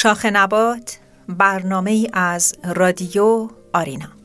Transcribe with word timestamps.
شاخ 0.00 0.26
نبات 0.26 0.98
برنامه 1.28 2.06
از 2.12 2.54
رادیو 2.64 3.48
آرینا. 3.74 4.17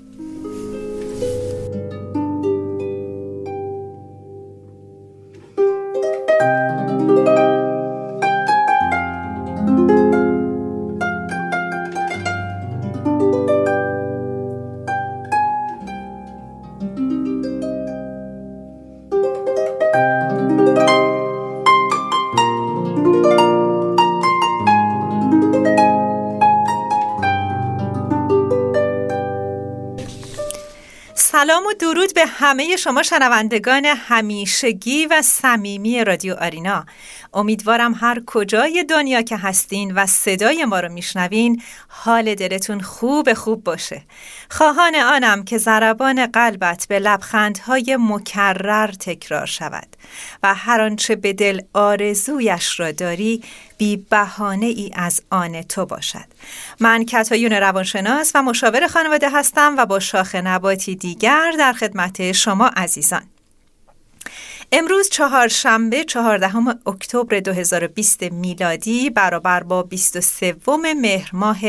همه 32.44 32.76
شما 32.76 33.04
شنوندگان 33.04 33.86
همیشگی 33.86 35.06
و 35.06 35.22
صمیمی 35.22 36.04
رادیو 36.04 36.34
آرینا. 36.34 36.86
امیدوارم 37.34 37.94
هر 38.00 38.24
کجای 38.26 38.86
دنیا 38.90 39.22
که 39.22 39.38
هستین 39.38 39.94
و 39.96 40.06
صدای 40.06 40.66
ما 40.66 40.80
رو 40.80 40.92
میشنوین 40.92 41.62
حال 41.88 42.36
دلتون 42.36 42.82
خوب 42.82 43.34
خوب 43.34 43.64
باشه. 43.64 44.02
خواهان 44.50 44.96
آنم 44.96 45.44
که 45.44 45.58
ضربان 45.58 46.28
قلبت 46.28 46.86
به 46.90 47.00
لبخندهای 47.00 47.98
مکرر 48.00 48.92
تکرار 48.92 49.46
شود 49.46 49.88
و 50.44 50.54
هر 50.54 50.82
آنچه 50.82 51.16
به 51.16 51.34
دل 51.34 51.62
آرزویش 51.74 52.80
را 52.80 52.92
داری 52.92 53.44
بی 53.78 53.98
بهانه 53.98 54.66
ای 54.66 54.92
از 54.94 55.22
آن 55.30 55.62
تو 55.62 55.86
باشد. 55.86 56.26
من 56.80 57.06
کتایون 57.06 57.52
روانشناس 57.52 58.32
و 58.36 58.44
مشاور 58.44 58.88
خانواده 58.88 59.30
هستم 59.30 59.76
و 59.78 59.86
با 59.86 60.00
شاخ 60.00 60.36
نباتی 60.36 60.96
دیگر 60.96 61.52
در 61.60 61.74
خدمت 61.74 62.32
شما 62.32 62.68
عزیزان. 62.68 63.33
امروز 64.76 65.10
چهارشنبه 65.10 66.04
چهاردهم 66.04 66.80
اکتبر 66.86 67.40
2020 67.40 68.24
میلادی 68.24 69.10
برابر 69.10 69.64
با 69.64 69.84
23 69.84 70.56
مهر 71.02 71.30
ماه 71.34 71.60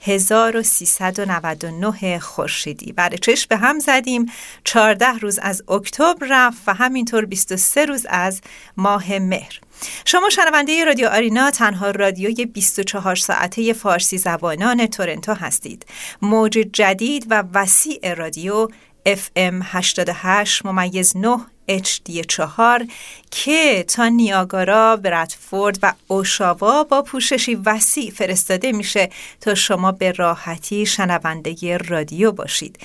1399 0.00 2.18
خورشیدی. 2.18 2.92
برای 2.92 3.18
چشم 3.18 3.46
به 3.48 3.56
هم 3.56 3.78
زدیم 3.78 4.26
14 4.64 5.06
روز 5.06 5.38
از 5.42 5.62
اکتبر 5.68 6.26
رفت 6.30 6.62
و 6.66 6.74
همینطور 6.74 7.24
23 7.24 7.84
روز 7.84 8.06
از 8.08 8.40
ماه 8.76 9.18
مهر. 9.18 9.60
شما 10.04 10.30
شنونده 10.30 10.84
رادیو 10.84 11.08
آرینا 11.08 11.50
تنها 11.50 11.90
رادیوی 11.90 12.46
24 12.46 13.16
ساعته 13.16 13.72
فارسی 13.72 14.18
زبانان 14.18 14.86
تورنتو 14.86 15.34
هستید. 15.34 15.86
موج 16.22 16.58
جدید 16.72 17.26
و 17.30 17.44
وسیع 17.54 18.14
رادیو 18.14 18.68
FM 19.06 19.62
88 19.62 20.66
ممیز 20.66 21.16
9 21.16 21.38
HD 21.78 22.26
4 22.28 22.86
که 23.30 23.84
تا 23.88 24.08
نیاگارا، 24.08 24.96
برادفورد 24.96 25.78
و 25.82 25.92
اوشاوا 26.08 26.84
با 26.84 27.02
پوششی 27.02 27.54
وسیع 27.54 28.10
فرستاده 28.10 28.72
میشه 28.72 29.10
تا 29.40 29.54
شما 29.54 29.92
به 29.92 30.12
راحتی 30.12 30.86
شنونده 30.86 31.76
رادیو 31.76 32.32
باشید. 32.32 32.78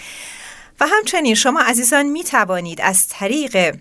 و 0.80 0.88
همچنین 0.88 1.36
شما 1.36 1.62
عزیزان 1.62 2.06
می 2.06 2.24
توانید 2.24 2.82
از 2.82 3.08
طریق 3.08 3.76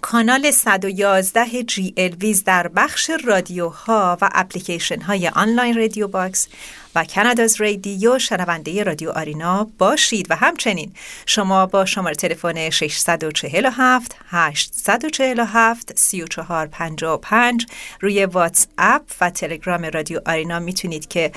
کانال 0.00 0.50
111 0.50 1.62
جی 1.62 1.94
ویز 2.20 2.44
در 2.44 2.68
بخش 2.68 3.10
رادیوها 3.24 4.18
و 4.20 4.30
اپلیکیشن 4.32 5.00
های 5.00 5.28
آنلاین 5.28 5.76
رادیو 5.76 6.08
باکس 6.08 6.48
و 6.94 7.04
کاناداز 7.04 7.60
رادیو 7.60 8.18
شنونده 8.18 8.82
رادیو 8.82 9.10
آرینا 9.10 9.70
باشید 9.78 10.26
و 10.30 10.36
همچنین 10.36 10.92
شما 11.26 11.66
با 11.66 11.84
شماره 11.84 12.14
تلفن 12.14 12.70
647 12.70 14.16
847 14.28 15.98
3455 15.98 17.66
روی 18.00 18.24
واتس 18.24 18.66
اپ 18.78 19.02
و 19.20 19.30
تلگرام 19.30 19.84
رادیو 19.84 20.20
آرینا 20.26 20.58
می‌تونید 20.58 21.08
که 21.08 21.32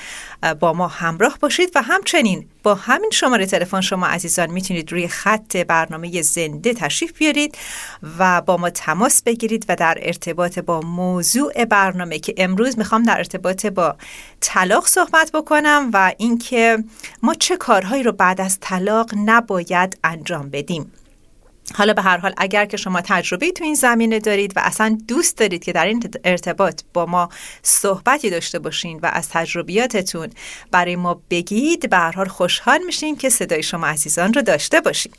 با 0.60 0.72
ما 0.72 0.88
همراه 0.88 1.38
باشید 1.40 1.72
و 1.74 1.82
همچنین 1.82 2.48
با 2.62 2.74
همین 2.74 3.10
شماره 3.10 3.46
تلفن 3.46 3.80
شما 3.80 4.06
عزیزان 4.06 4.50
می‌تونید 4.50 4.92
روی 4.92 5.08
خط 5.08 5.56
برنامه 5.56 6.22
زنده 6.22 6.74
تشریف 6.74 7.18
بیارید 7.18 7.58
و 8.18 8.40
با 8.40 8.56
ما 8.56 8.70
تماس 8.70 9.22
بگیرید 9.22 9.64
و 9.68 9.76
در 9.76 9.98
ارتباط 10.02 10.58
با 10.58 10.80
موضوع 10.80 11.64
برنامه 11.64 12.18
که 12.18 12.34
امروز 12.36 12.78
می‌خوام 12.78 13.02
در 13.02 13.18
ارتباط 13.18 13.66
با 13.66 13.96
طلاق 14.40 14.86
صحبت 14.86 15.30
بکنم. 15.32 15.47
و 15.92 16.12
اینکه 16.18 16.84
ما 17.22 17.34
چه 17.34 17.56
کارهایی 17.56 18.02
رو 18.02 18.12
بعد 18.12 18.40
از 18.40 18.58
طلاق 18.60 19.10
نباید 19.24 19.98
انجام 20.04 20.50
بدیم. 20.50 20.92
حالا 21.74 21.92
به 21.92 22.02
هر 22.02 22.18
حال 22.18 22.34
اگر 22.36 22.66
که 22.66 22.76
شما 22.76 23.00
تجربه 23.00 23.52
تو 23.52 23.64
این 23.64 23.74
زمینه 23.74 24.18
دارید 24.18 24.52
و 24.56 24.60
اصلا 24.64 24.98
دوست 25.08 25.38
دارید 25.38 25.64
که 25.64 25.72
در 25.72 25.86
این 25.86 26.10
ارتباط 26.24 26.82
با 26.94 27.06
ما 27.06 27.28
صحبتی 27.62 28.30
داشته 28.30 28.58
باشین 28.58 29.00
و 29.02 29.10
از 29.12 29.28
تجربیاتتون 29.28 30.28
برای 30.70 30.96
ما 30.96 31.22
بگید 31.30 31.90
به 31.90 31.96
هر 31.96 32.12
حال 32.12 32.28
خوشحال 32.28 32.78
میشیم 32.86 33.16
که 33.16 33.28
صدای 33.28 33.62
شما 33.62 33.86
عزیزان 33.86 34.32
رو 34.32 34.42
داشته 34.42 34.80
باشیم. 34.80 35.12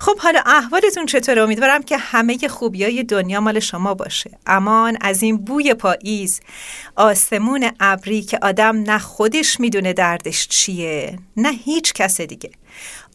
خب 0.00 0.18
حالا 0.18 0.42
احوالتون 0.46 1.06
چطور 1.06 1.38
امیدوارم 1.38 1.82
که 1.82 1.96
همه 1.96 2.48
خوبیای 2.48 3.02
دنیا 3.02 3.40
مال 3.40 3.60
شما 3.60 3.94
باشه. 3.94 4.30
امان 4.46 4.98
از 5.00 5.22
این 5.22 5.36
بوی 5.36 5.74
پاییز 5.74 6.40
آسمون 6.96 7.70
ابری 7.80 8.22
که 8.22 8.38
آدم 8.42 8.76
نه 8.76 8.98
خودش 8.98 9.60
می‌دونه 9.60 9.92
دردش 9.92 10.48
چیه 10.48 11.18
نه 11.36 11.50
هیچ 11.50 11.92
کس 11.92 12.20
دیگه. 12.20 12.50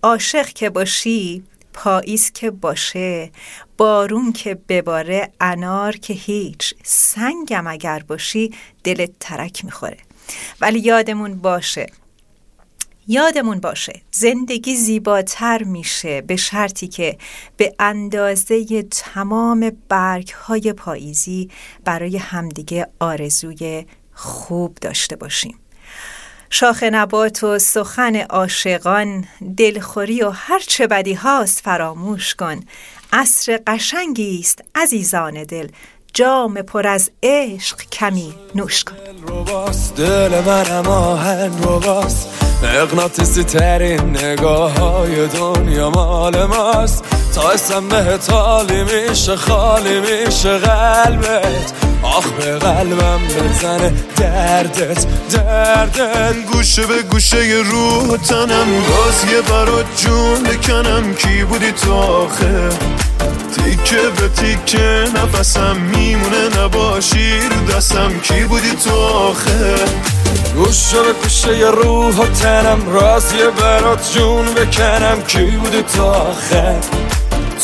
عاشق 0.04 0.48
که 0.48 0.70
باشی 0.70 1.44
پاییز 1.78 2.32
که 2.32 2.52
باشه 2.52 3.32
بارون 3.78 4.32
که 4.32 4.56
بباره 4.70 5.32
انار 5.42 5.96
که 5.96 6.14
هیچ. 6.14 6.74
سنگم 6.84 7.68
اگر 7.68 8.04
باشی 8.08 8.54
دلت 8.84 9.12
ترک 9.20 9.66
می‌خوره. 9.66 9.98
ولی 10.62 10.80
یادمون 10.80 11.36
باشه 11.36 11.88
یادمون 13.08 13.60
باشه 13.60 14.02
زندگی 14.12 14.76
زیباتر 14.76 15.64
میشه 15.64 16.22
به 16.22 16.36
شرطی 16.36 16.88
که 16.88 17.18
به 17.58 17.74
اندازه 17.80 18.84
تمام 18.84 19.72
برگ 19.90 20.30
های 20.30 20.74
پاییزی 20.74 21.50
برای 21.86 22.18
همدیگه 22.18 22.88
آرزوی 23.00 23.86
خوب 24.14 24.78
داشته 24.82 25.16
باشیم. 25.16 25.60
شاخ 26.50 26.84
نبات 26.84 27.44
و 27.44 27.60
سخن 27.60 28.16
عاشقان 28.16 29.26
دلخوری 29.58 30.24
و 30.24 30.30
هر 30.30 30.60
چه 30.60 30.88
بدی 30.88 31.14
هاست 31.14 31.60
فراموش 31.60 32.36
کن. 32.36 32.60
عصر 33.14 33.60
قشنگی 33.68 34.40
است 34.40 34.62
عزیزان 34.76 35.44
دل. 35.44 35.68
جام 36.14 36.62
پر 36.62 36.88
از 36.88 37.12
عشق 37.24 37.82
کمی 37.82 38.34
نوش 38.56 38.84
کن. 38.84 38.96
دل 39.98 40.42
منم 40.42 40.88
آهن 40.88 41.52
مغناطیسی 42.64 43.44
ترین 43.44 44.18
نگاه 44.18 44.72
های 44.72 45.28
دنیا 45.28 45.90
مال 45.90 46.46
ماست. 46.46 47.04
تا 47.36 47.50
اسم 47.50 47.88
بهت 47.88 48.32
حالی 48.32 48.84
میشه 48.84 49.36
خالی 49.36 50.00
میشه 50.00 50.58
قلبت. 50.58 51.74
آخ 52.04 52.26
به 52.28 52.60
قلبم 52.60 53.22
بزنه 53.28 53.94
دردت 54.18 55.06
دردت. 55.32 56.36
گوشه 56.52 56.86
به 56.86 57.02
گوشه 57.02 57.38
روح 57.72 58.18
تنم. 58.18 58.68
باز 58.90 59.26
یه 59.32 59.42
برات 59.42 59.86
جون 59.98 60.44
بکنم 60.44 61.16
کی 61.16 61.44
بودی 61.44 61.72
تو 61.72 61.94
آخه؟ 61.94 62.70
تیکه 63.56 64.02
به 64.18 64.28
تیکه 64.28 65.06
نفسم 65.16 65.76
میمونه 65.76 66.60
نباشی 66.60 67.40
رو 67.40 67.76
دستم. 67.76 68.20
کی 68.20 68.44
بودی 68.44 68.72
تو 68.72 68.96
آخه؟ 68.96 69.76
گوشه 70.56 71.04
به 71.04 71.14
گوشه 71.24 71.58
یه 71.58 71.72
روح 71.72 72.16
و 72.16 72.28
تنم 72.28 72.90
راضیه 72.94 73.50
برات 73.50 74.14
جون 74.14 74.46
بکنم. 74.46 75.22
کی 75.28 75.46
بودی 75.46 75.82
تو 75.82 76.04
آخه؟ 76.04 76.76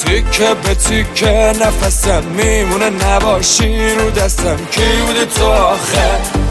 تیکه 0.06 0.54
به 0.64 0.76
تیکه 0.76 1.54
نفسم 1.62 2.24
میمونه 2.24 2.90
نباشی 2.90 3.90
رو 3.90 4.10
دستم. 4.10 4.58
کی 4.72 5.02
بودی 5.08 5.26
تو 5.26 5.46
آخه؟ 5.46 6.43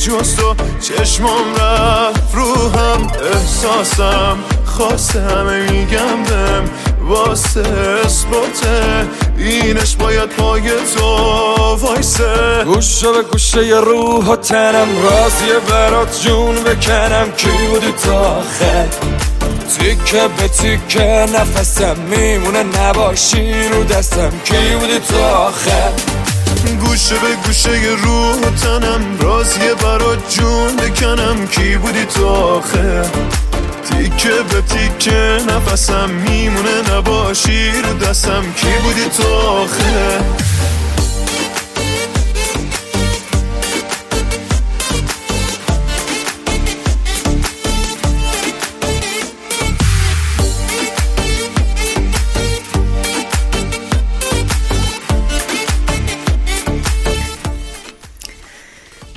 جز 0.00 0.36
تو 0.36 0.54
چشمام 0.80 1.54
رفت 1.54 2.34
رو 2.34 2.68
هم 2.68 3.10
احساسم. 3.32 4.38
خواسته 4.64 5.20
همه 5.20 5.70
میگم 5.70 6.22
بهم 6.22 6.64
واسه 7.00 7.62
اثباته. 8.04 9.08
اینش 9.38 9.96
باید 9.96 10.28
پای 10.28 10.70
تو 10.96 11.06
وایسه. 11.76 12.64
گوشه 12.64 13.12
به 13.12 13.22
گوشه 13.22 13.66
ی 13.66 13.72
روح 13.72 14.26
و 14.26 14.36
تنم 14.36 14.88
راضیه 15.02 15.58
برات 15.70 16.20
جون 16.22 16.54
بکنم. 16.54 17.32
کی 17.36 17.66
بودی 17.70 17.92
تا 17.92 18.18
آخر؟ 18.18 18.86
تیکه 19.78 20.28
به 20.38 20.48
تیکه 20.48 21.26
نفسم 21.34 21.96
میمونه 22.10 22.62
نباشی 22.62 23.68
رو 23.68 23.84
دستم. 23.84 24.32
کی 24.44 24.76
بودی 24.80 24.98
تا 24.98 25.28
آخر؟ 25.28 26.09
گوشه 26.66 27.14
به 27.14 27.34
گوشه 27.46 27.70
روح 28.04 28.40
تنم. 28.62 29.18
راضیه 29.20 29.74
برات 29.74 30.34
جون 30.34 30.76
بکنم. 30.76 31.46
کی 31.46 31.76
بودی 31.76 32.04
تو 32.04 32.28
آخه؟ 32.28 33.02
تیکه 33.90 34.42
به 34.50 34.60
تیکه 34.60 35.38
نفسم 35.48 36.10
میمونه. 36.10 36.92
نباشی 36.92 37.70
رو 37.70 37.98
دستم. 37.98 38.44
کی 38.56 38.72
بودی 38.82 39.04
تو 39.16 39.34
آخه؟ 39.34 40.20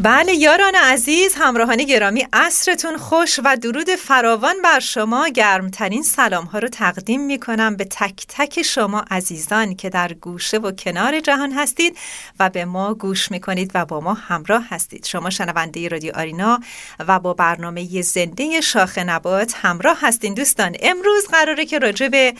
بله 0.03 0.33
یاران 0.33 0.75
عزیز 0.75 1.35
همراهان 1.35 1.77
گرامی 1.77 2.27
عصرتون 2.33 2.97
خوش 2.97 3.39
و 3.43 3.57
درود 3.57 3.89
فراوان 3.89 4.55
بر 4.63 4.79
شما. 4.79 5.27
گرمترین 5.27 6.03
سلام 6.03 6.45
ها 6.45 6.59
رو 6.59 6.67
تقدیم 6.67 7.25
می 7.25 7.39
کنم 7.39 7.75
به 7.75 7.85
تک 7.85 8.25
تک 8.29 8.61
شما 8.61 9.05
عزیزان 9.11 9.75
که 9.75 9.89
در 9.89 10.13
گوشه 10.13 10.57
و 10.57 10.71
کنار 10.71 11.19
جهان 11.19 11.51
هستید 11.51 11.97
و 12.39 12.49
به 12.49 12.65
ما 12.65 12.93
گوش 12.93 13.31
می 13.31 13.39
کنید 13.39 13.71
و 13.73 13.85
با 13.85 13.99
ما 13.99 14.13
همراه 14.13 14.65
هستید. 14.69 15.05
شما 15.05 15.29
شنونده 15.29 15.87
رادیو 15.87 16.11
آرینا 16.15 16.59
و 17.07 17.19
با 17.19 17.33
برنامه 17.33 18.01
زنده 18.01 18.61
شاخ 18.61 18.97
نبات 18.97 19.53
همراه 19.61 19.97
هستین. 20.01 20.33
دوستان 20.33 20.75
امروز 20.81 21.27
قراره 21.27 21.65
که 21.65 21.79
راجع 21.79 22.07
به 22.07 22.33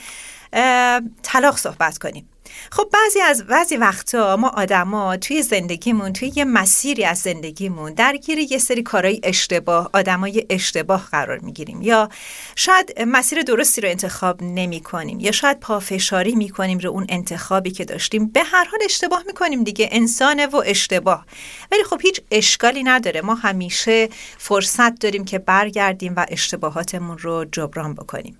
طلاق 1.22 1.56
صحبت 1.56 1.98
کنیم. 1.98 2.33
خب 2.70 2.88
بعضی 2.92 3.20
از 3.20 3.46
بعضی 3.46 3.76
وقتا 3.76 4.36
ما 4.36 4.48
آدما 4.48 5.16
توی 5.16 5.42
زندگیمون 5.42 6.12
توی 6.12 6.32
یه 6.36 6.44
مسیری 6.44 7.04
از 7.04 7.18
زندگیمون 7.18 7.94
درگیر 7.94 8.38
یه 8.38 8.58
سری 8.58 8.82
کارهای 8.82 9.20
اشتباه 9.22 9.90
آدمای 9.92 10.46
اشتباه 10.50 11.08
قرار 11.10 11.38
می‌گیریم. 11.38 11.82
یا 11.82 12.08
شاید 12.56 13.02
مسیر 13.02 13.42
درستی 13.42 13.80
رو 13.80 13.88
انتخاب 13.88 14.42
نمی 14.42 14.80
کنیم 14.80 15.20
یا 15.20 15.32
شاید 15.32 15.60
پافشاری 15.60 16.34
می 16.34 16.48
کنیم 16.48 16.78
رو 16.78 16.90
اون 16.90 17.06
انتخابی 17.08 17.70
که 17.70 17.84
داشتیم. 17.84 18.26
به 18.28 18.42
هر 18.42 18.64
حال 18.64 18.80
اشتباه 18.84 19.22
می 19.26 19.32
کنیم 19.32 19.64
دیگه 19.64 19.88
انسانه 19.92 20.46
و 20.46 20.62
اشتباه. 20.66 21.26
ولی 21.72 21.84
خب 21.84 22.00
هیچ 22.02 22.20
اشکالی 22.30 22.82
نداره. 22.82 23.20
ما 23.20 23.34
همیشه 23.34 24.08
فرصت 24.38 24.98
داریم 24.98 25.24
که 25.24 25.38
برگردیم 25.38 26.14
و 26.16 26.26
اشتباهاتمون 26.28 27.18
رو 27.18 27.44
جبران 27.44 27.94
بکنیم. 27.94 28.38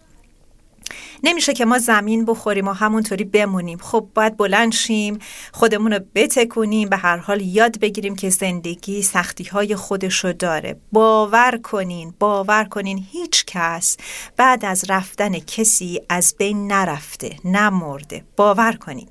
نمیشه 1.23 1.53
که 1.53 1.65
ما 1.65 1.79
زمین 1.79 2.25
بخوریم 2.25 2.69
و 2.69 2.73
همونطوری 2.73 3.25
بمونیم. 3.25 3.79
خب 3.79 4.09
باید 4.15 4.37
بلند 4.37 4.73
شیم 4.73 5.19
خودمون 5.53 5.93
رو 5.93 6.01
بتکونیم 6.15 6.89
به 6.89 6.97
هر 6.97 7.17
حال 7.17 7.41
یاد 7.41 7.81
بگیریم 7.81 8.17
که 8.17 8.31
زندگی 8.31 9.03
سختی 9.03 9.45
های 9.45 9.77
خودشو 9.77 10.33
داره. 10.33 10.77
باور 10.93 11.61
کنین 11.63 12.15
باور 12.19 12.65
کنین 12.65 13.05
هیچ 13.13 13.45
کس 13.47 13.97
بعد 14.37 14.65
از 14.65 14.85
رفتن 14.89 15.39
کسی 15.39 16.01
از 16.09 16.35
بین 16.39 16.73
نرفته 16.73 17.37
نمرده. 17.45 18.25
باور 18.37 18.73
کنین. 18.73 19.09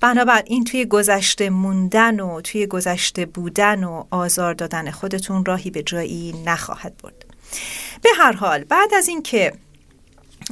بنابراین 0.00 0.64
توی 0.64 0.84
گذشته 0.84 1.50
موندن 1.50 2.20
و 2.20 2.40
توی 2.40 2.66
گذشته 2.66 3.26
بودن 3.26 3.84
و 3.84 4.04
آزار 4.10 4.54
دادن 4.54 4.90
خودتون 4.90 5.44
راهی 5.44 5.70
به 5.70 5.82
جایی 5.82 6.34
نخواهد 6.46 6.96
برد. 7.02 7.26
به 8.02 8.08
هر 8.18 8.32
حال 8.32 8.64
بعد 8.64 8.94
از 8.94 9.08
اینکه 9.08 9.52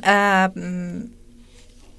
Um, 0.03 1.14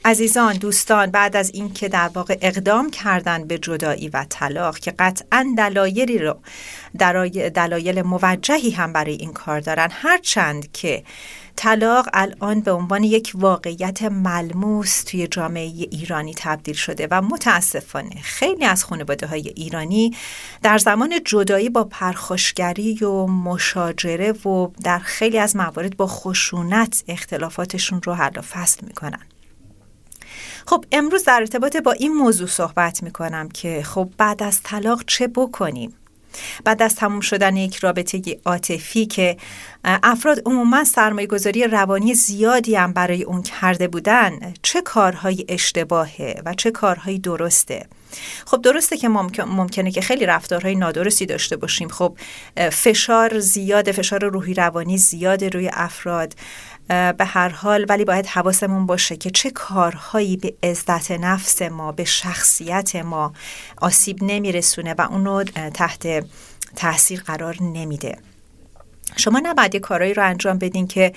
عزیزان 0.07 0.53
دوستان 0.53 1.11
بعد 1.11 1.35
از 1.35 1.51
اینکه 1.53 1.89
در 1.89 2.07
واقع 2.07 2.37
اقدام 2.41 2.89
کردن 2.89 3.47
به 3.47 3.57
جدایی 3.57 4.09
و 4.09 4.25
طلاق 4.29 4.79
که 4.79 4.91
قطعا 4.91 5.53
دلایلی 5.57 6.17
رو 6.17 6.37
دلایل 7.55 8.01
موجهی 8.01 8.71
هم 8.71 8.93
برای 8.93 9.13
این 9.13 9.33
کار 9.33 9.59
دارن 9.59 9.87
هرچند 9.91 10.71
که 10.71 11.03
طلاق 11.55 12.09
الان 12.13 12.61
به 12.61 12.71
عنوان 12.71 13.03
یک 13.03 13.31
واقعیت 13.35 14.03
ملموس 14.03 15.03
توی 15.03 15.27
جامعه 15.27 15.63
ایرانی 15.63 16.33
تبدیل 16.37 16.75
شده 16.75 17.07
و 17.11 17.21
متاسفانه 17.21 18.21
خیلی 18.23 18.65
از 18.65 18.83
خانواده 18.83 19.27
های 19.27 19.53
ایرانی 19.55 20.15
در 20.63 20.77
زمان 20.77 21.19
جدایی 21.25 21.69
با 21.69 21.83
پرخاشگری 21.83 22.97
و 22.97 23.25
مشاجره 23.27 24.31
و 24.31 24.67
در 24.83 24.99
خیلی 24.99 25.39
از 25.39 25.55
موارد 25.55 25.97
با 25.97 26.07
خشونت 26.07 27.03
اختلافاتشون 27.07 28.01
رو 28.01 28.13
حل 28.13 28.37
و 28.37 28.41
فصل 28.41 28.85
می‌کنن. 28.87 29.34
خب 30.65 30.85
امروز 30.91 31.23
در 31.23 31.39
ارتباط 31.39 31.77
با 31.77 31.91
این 31.91 32.13
موضوع 32.13 32.47
صحبت 32.47 33.03
می‌کنم 33.03 33.49
که 33.49 33.83
خب 33.83 34.09
بعد 34.17 34.43
از 34.43 34.63
طلاق 34.63 35.03
چه 35.07 35.27
بکنیم؟ 35.27 35.93
بعد 36.63 36.81
از 36.81 36.95
تموم 36.95 37.19
شدن 37.19 37.55
یک 37.55 37.75
رابطه 37.75 38.21
عاطفی 38.45 39.05
که 39.05 39.37
افراد 39.83 40.41
عموما 40.45 40.83
سرمایه 40.83 41.27
گذاری 41.27 41.63
روانی 41.63 42.13
زیادی 42.13 42.75
هم 42.75 42.93
برای 42.93 43.23
اون 43.23 43.41
کرده 43.41 43.87
بودن 43.87 44.53
چه 44.61 44.81
کارهایی 44.81 45.45
اشتباهه 45.49 46.41
و 46.45 46.53
چه 46.53 46.71
کارهایی 46.71 47.19
درسته؟ 47.19 47.85
خب 48.45 48.61
درسته 48.61 48.97
که 48.97 49.09
ممکن، 49.09 49.43
ممکنه 49.43 49.91
که 49.91 50.01
خیلی 50.01 50.25
رفتارهای 50.25 50.75
نادرستی 50.75 51.25
داشته 51.25 51.57
باشیم. 51.57 51.89
خب 51.89 52.17
فشار 52.71 53.39
زیاده 53.39 53.91
فشار 53.91 54.25
روحی 54.25 54.53
روانی 54.53 54.97
زیاده 54.97 55.49
روی 55.49 55.69
افراد. 55.73 56.33
به 56.87 57.25
هر 57.25 57.49
حال 57.49 57.85
ولی 57.89 58.05
باید 58.05 58.25
حواسمون 58.25 58.85
باشه 58.85 59.17
که 59.17 59.29
چه 59.29 59.49
کارهایی 59.49 60.37
به 60.37 60.53
عزت 60.63 61.11
نفس 61.11 61.61
ما 61.61 61.91
به 61.91 62.03
شخصیت 62.03 62.95
ما 62.95 63.33
آسیب 63.77 64.23
نمیرسونه 64.23 64.93
و 64.93 65.01
اونو 65.01 65.43
تحت 65.73 66.25
تاثیر 66.75 67.21
قرار 67.21 67.57
نمیده. 67.61 68.17
شما 69.15 69.41
نباید 69.43 69.73
یه 69.73 69.79
کارهایی 69.79 70.13
رو 70.13 70.25
انجام 70.25 70.57
بدین 70.57 70.87
که 70.87 71.13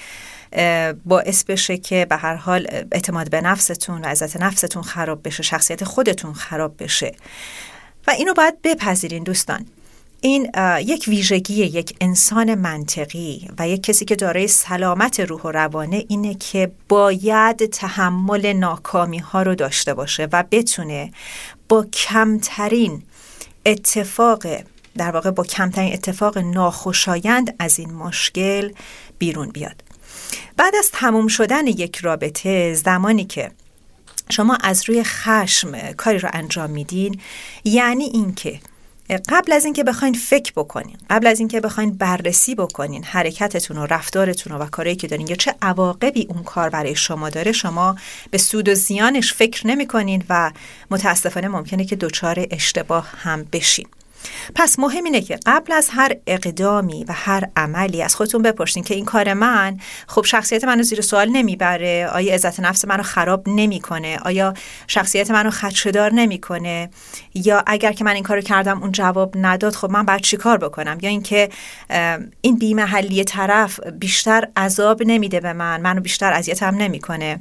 باعث 1.05 1.45
بشه 1.45 1.77
که 1.77 2.07
به 2.11 2.17
هر 2.17 2.35
حال 2.35 2.67
اعتماد 2.93 3.31
به 3.31 3.41
نفستون 3.41 4.05
و 4.05 4.07
عزت 4.07 4.37
نفستون 4.37 4.83
خراب 4.83 5.27
بشه 5.27 5.43
شخصیت 5.43 5.85
خودتون 5.85 6.33
خراب 6.33 6.83
بشه. 6.83 7.15
و 8.07 8.11
اینو 8.11 8.35
باید 8.35 8.63
بپذیرین 8.63 9.23
دوستان. 9.23 9.67
این 10.21 10.51
یک 10.81 11.05
ویژگی 11.09 11.55
یک 11.55 11.97
انسان 12.01 12.55
منطقی 12.55 13.49
و 13.59 13.69
یک 13.69 13.83
کسی 13.83 14.05
که 14.05 14.17
دارای 14.17 14.49
سلامت 14.49 15.21
روح 15.21 15.43
و 15.43 15.51
روانه 15.51 16.05
اینه 16.09 16.35
که 16.35 16.71
باید 16.89 17.67
تحمل 17.67 18.53
ناکامی 18.53 19.19
ها 19.19 19.43
رو 19.43 19.55
داشته 19.55 19.95
باشه 19.95 20.29
و 20.33 20.45
بتونه 20.51 21.13
با 21.69 21.85
کمترین 21.85 23.03
اتفاق 23.67 24.47
در 24.97 25.11
واقع 25.11 25.31
با 25.31 25.45
کمترین 25.45 25.93
اتفاق 25.93 26.39
ناخوشایند 26.39 27.55
از 27.59 27.79
این 27.79 27.95
مشکل 27.95 28.73
بیرون 29.19 29.49
بیاد. 29.49 29.85
بعد 30.57 30.75
از 30.77 30.91
تموم 30.93 31.29
شدن 31.29 31.67
یک 31.67 31.97
رابطه 31.97 32.75
زمانی 32.75 33.25
که 33.25 33.51
شما 34.31 34.59
از 34.61 34.89
روی 34.89 35.03
خشم 35.05 35.93
کاری 35.93 36.19
رو 36.19 36.29
انجام 36.33 36.71
میدین 36.71 37.21
یعنی 37.65 38.05
اینکه 38.05 38.61
قبل 39.17 39.53
از 39.53 39.65
اینکه 39.65 39.85
بخواین 39.85 40.15
فکر 40.15 40.53
بکنین 40.57 40.97
قبل 41.11 41.27
از 41.27 41.39
اینکه 41.39 41.61
بخواین 41.61 41.91
بررسی 41.91 42.55
بکنین 42.55 43.05
حرکتتون 43.05 43.79
و 43.79 43.87
رفتارتون 43.87 44.53
و 44.53 44.67
کاری 44.67 44.97
که 44.97 45.07
دارین 45.07 45.27
یا 45.27 45.37
چه 45.37 45.55
عواقبی 45.63 46.27
اون 46.31 46.43
کار 46.43 46.71
برای 46.71 46.95
شما 46.95 47.31
داره 47.31 47.53
شما 47.53 47.97
به 48.31 48.39
سود 48.39 48.69
و 48.69 48.75
زیانش 48.75 49.33
فکر 49.33 49.67
نمی 49.67 49.87
و 50.29 50.53
متاسفانه 50.91 51.49
ممکنه 51.49 51.85
که 51.85 51.97
دچار 51.97 52.47
اشتباه 52.51 53.09
هم 53.17 53.47
بشین. 53.53 53.87
پس 54.55 54.79
مهم 54.79 55.05
اینه 55.05 55.21
که 55.21 55.39
قبل 55.47 55.73
از 55.73 55.89
هر 55.93 56.17
اقدامی 56.27 57.05
و 57.05 57.13
هر 57.13 57.49
عملی 57.57 58.03
از 58.03 58.15
خودتون 58.15 58.43
بپرسین 58.43 58.85
که 58.85 58.95
این 58.95 59.05
کار 59.05 59.35
من 59.35 59.79
خب 60.07 60.25
شخصیت 60.25 60.65
منو 60.65 60.83
زیر 60.83 61.01
سوال 61.01 61.29
نمی‌بره 61.29 62.09
آیا 62.13 62.35
عزت 62.35 62.61
نفس 62.61 62.85
منو 62.85 63.03
خراب 63.03 63.43
نمی‌کنه 63.47 64.19
آیا 64.25 64.55
شخصیت 64.87 65.31
منو 65.31 65.51
خدشدار 65.51 66.13
نمی‌کنه 66.13 66.91
یا 67.35 67.63
اگر 67.67 67.93
که 67.93 68.05
من 68.05 68.15
این 68.15 68.25
کارو 68.25 68.41
کردم 68.41 68.83
اون 68.83 68.93
جواب 68.93 69.35
نداد 69.37 69.75
خب 69.75 69.91
من 69.91 70.03
باید 70.03 70.21
چیکار 70.21 70.59
بکنم؟ 70.59 70.99
یا 71.03 71.11
اینکه 71.11 71.49
این 72.41 72.59
بیمحلی 72.59 73.25
طرف 73.25 73.81
بیشتر 73.81 74.49
عذاب 74.57 75.03
نمیده 75.03 75.41
به 75.41 75.53
من 75.53 75.81
منو 75.81 76.01
بیشتر 76.01 76.33
اذیتم 76.33 76.75
نمی‌کنه. 76.75 77.41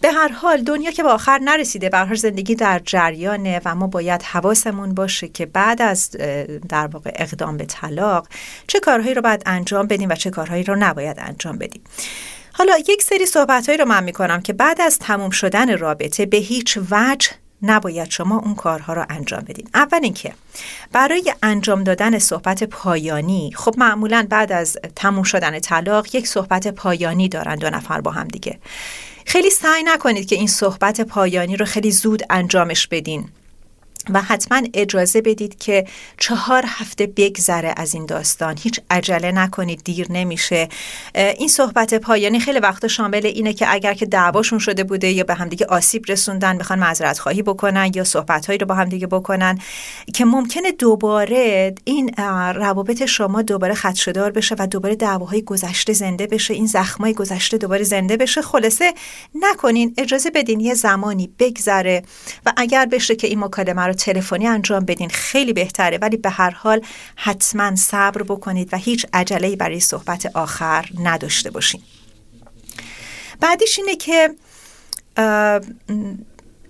به 0.00 0.12
هر 0.12 0.28
حال 0.28 0.62
دنیا 0.62 0.90
که 0.90 1.02
به 1.02 1.08
آخر 1.08 1.38
نرسیده 1.38 1.88
به 1.88 1.98
هر 1.98 2.14
زندگی 2.14 2.54
در 2.54 2.80
جریانه 2.84 3.60
و 3.64 3.74
ما 3.74 3.86
باید 3.86 4.22
حواسمون 4.22 4.94
باشه 4.94 5.28
که 5.28 5.46
بعد 5.46 5.82
از 5.82 6.10
در 6.68 6.86
واقع 6.86 7.12
اقدام 7.14 7.56
به 7.56 7.64
طلاق 7.64 8.28
چه 8.66 8.80
کارهایی 8.80 9.14
رو 9.14 9.22
باید 9.22 9.42
انجام 9.46 9.86
بدیم 9.86 10.08
و 10.08 10.14
چه 10.14 10.30
کارهایی 10.30 10.64
رو 10.64 10.76
نباید 10.76 11.16
انجام 11.20 11.58
بدیم. 11.58 11.82
حالا 12.52 12.78
یک 12.88 13.02
سری 13.02 13.26
صحبت 13.26 13.68
رو 13.68 13.84
من 13.84 14.04
می‌کنم 14.04 14.40
که 14.40 14.52
بعد 14.52 14.80
از 14.80 14.98
تموم 14.98 15.30
شدن 15.30 15.78
رابطه 15.78 16.26
به 16.26 16.36
هیچ 16.36 16.78
وجه 16.90 17.30
نباید 17.62 18.10
شما 18.10 18.38
اون 18.38 18.54
کارها 18.54 18.92
رو 18.92 19.06
انجام 19.10 19.40
بدین. 19.40 19.68
اول 19.74 20.00
اینکه 20.02 20.32
برای 20.92 21.34
انجام 21.42 21.84
دادن 21.84 22.18
صحبت 22.18 22.64
پایانی 22.64 23.52
خب 23.56 23.74
معمولا 23.78 24.26
بعد 24.30 24.52
از 24.52 24.78
تموم 24.96 25.22
شدن 25.22 25.58
طلاق 25.58 26.14
یک 26.14 26.28
صحبت 26.28 26.68
پایانی 26.68 27.28
دارن 27.28 27.56
دو 27.56 27.70
نفر 27.70 28.00
با 28.00 28.10
هم 28.10 28.28
دیگه. 28.28 28.58
خیلی 29.26 29.50
سعی 29.50 29.82
نکنید 29.82 30.28
که 30.28 30.36
این 30.36 30.46
صحبت 30.46 31.00
پایانی 31.00 31.56
رو 31.56 31.66
خیلی 31.66 31.90
زود 31.90 32.22
انجامش 32.30 32.86
بدین. 32.86 33.28
و 34.10 34.22
حتما 34.22 34.62
اجازه 34.74 35.20
بدید 35.20 35.58
که 35.58 35.84
چهار 36.18 36.64
هفته 36.66 37.06
بگذره 37.06 37.74
از 37.76 37.94
این 37.94 38.06
داستان. 38.06 38.56
هیچ 38.62 38.80
عجله 38.90 39.32
نکنید 39.32 39.80
دیر 39.84 40.06
نمیشه. 40.12 40.68
این 41.14 41.48
صحبت 41.48 41.94
پایانی 41.94 42.40
خیلی 42.40 42.58
وقتا 42.58 42.88
شامل 42.88 43.26
اینه 43.26 43.52
که 43.52 43.74
اگر 43.74 43.94
که 43.94 44.06
دعواشون 44.06 44.58
شده 44.58 44.84
بوده 44.84 45.10
یا 45.10 45.24
به 45.24 45.34
همدیگه 45.34 45.66
آسیب 45.66 46.04
رسوندن 46.08 46.56
می‌خوان 46.56 46.78
معذرت 46.78 47.18
خواهی 47.18 47.42
بکنن 47.42 47.92
یا 47.94 48.04
صحبت 48.04 48.50
رو 48.50 48.66
با 48.66 48.74
همدیگه 48.74 49.06
بکنن 49.06 49.58
که 50.14 50.24
ممکنه 50.24 50.72
دوباره 50.72 51.74
این 51.84 52.14
روابط 52.54 53.04
شما 53.04 53.42
دوباره 53.42 53.74
خدشدار 53.74 54.30
بشه 54.30 54.56
و 54.58 54.66
دوباره 54.66 54.96
دعواهای 54.96 55.42
گذشته 55.42 55.92
زنده 55.92 56.26
بشه 56.26 56.54
این 56.54 56.66
زخمای 56.66 57.14
گذشته 57.14 57.58
دوباره 57.58 57.84
زنده 57.84 58.16
بشه. 58.16 58.42
خلاصه 58.42 58.94
نکنین 59.34 59.94
اجازه 59.98 60.30
بدین 60.30 60.60
یه 60.60 60.74
زمانی 60.74 61.30
بگذره 61.38 62.02
و 62.46 62.52
اگر 62.56 62.86
بشه 62.86 63.16
که 63.16 63.26
این 63.26 63.38
مکالمه 63.44 63.89
رو 63.90 63.96
تلفنی 63.96 64.46
انجام 64.46 64.84
بدین 64.84 65.08
خیلی 65.08 65.52
بهتره. 65.52 65.98
ولی 65.98 66.16
به 66.16 66.30
هر 66.30 66.50
حال 66.50 66.80
حتما 67.16 67.76
صبر 67.76 68.22
بکنید 68.22 68.68
و 68.72 68.76
هیچ 68.76 69.06
عجله 69.12 69.56
برای 69.56 69.80
صحبت 69.80 70.26
آخر 70.34 70.88
نداشته 70.98 71.50
باشین. 71.50 71.82
بعدش 73.40 73.78
اینه 73.78 73.96
که 73.96 74.34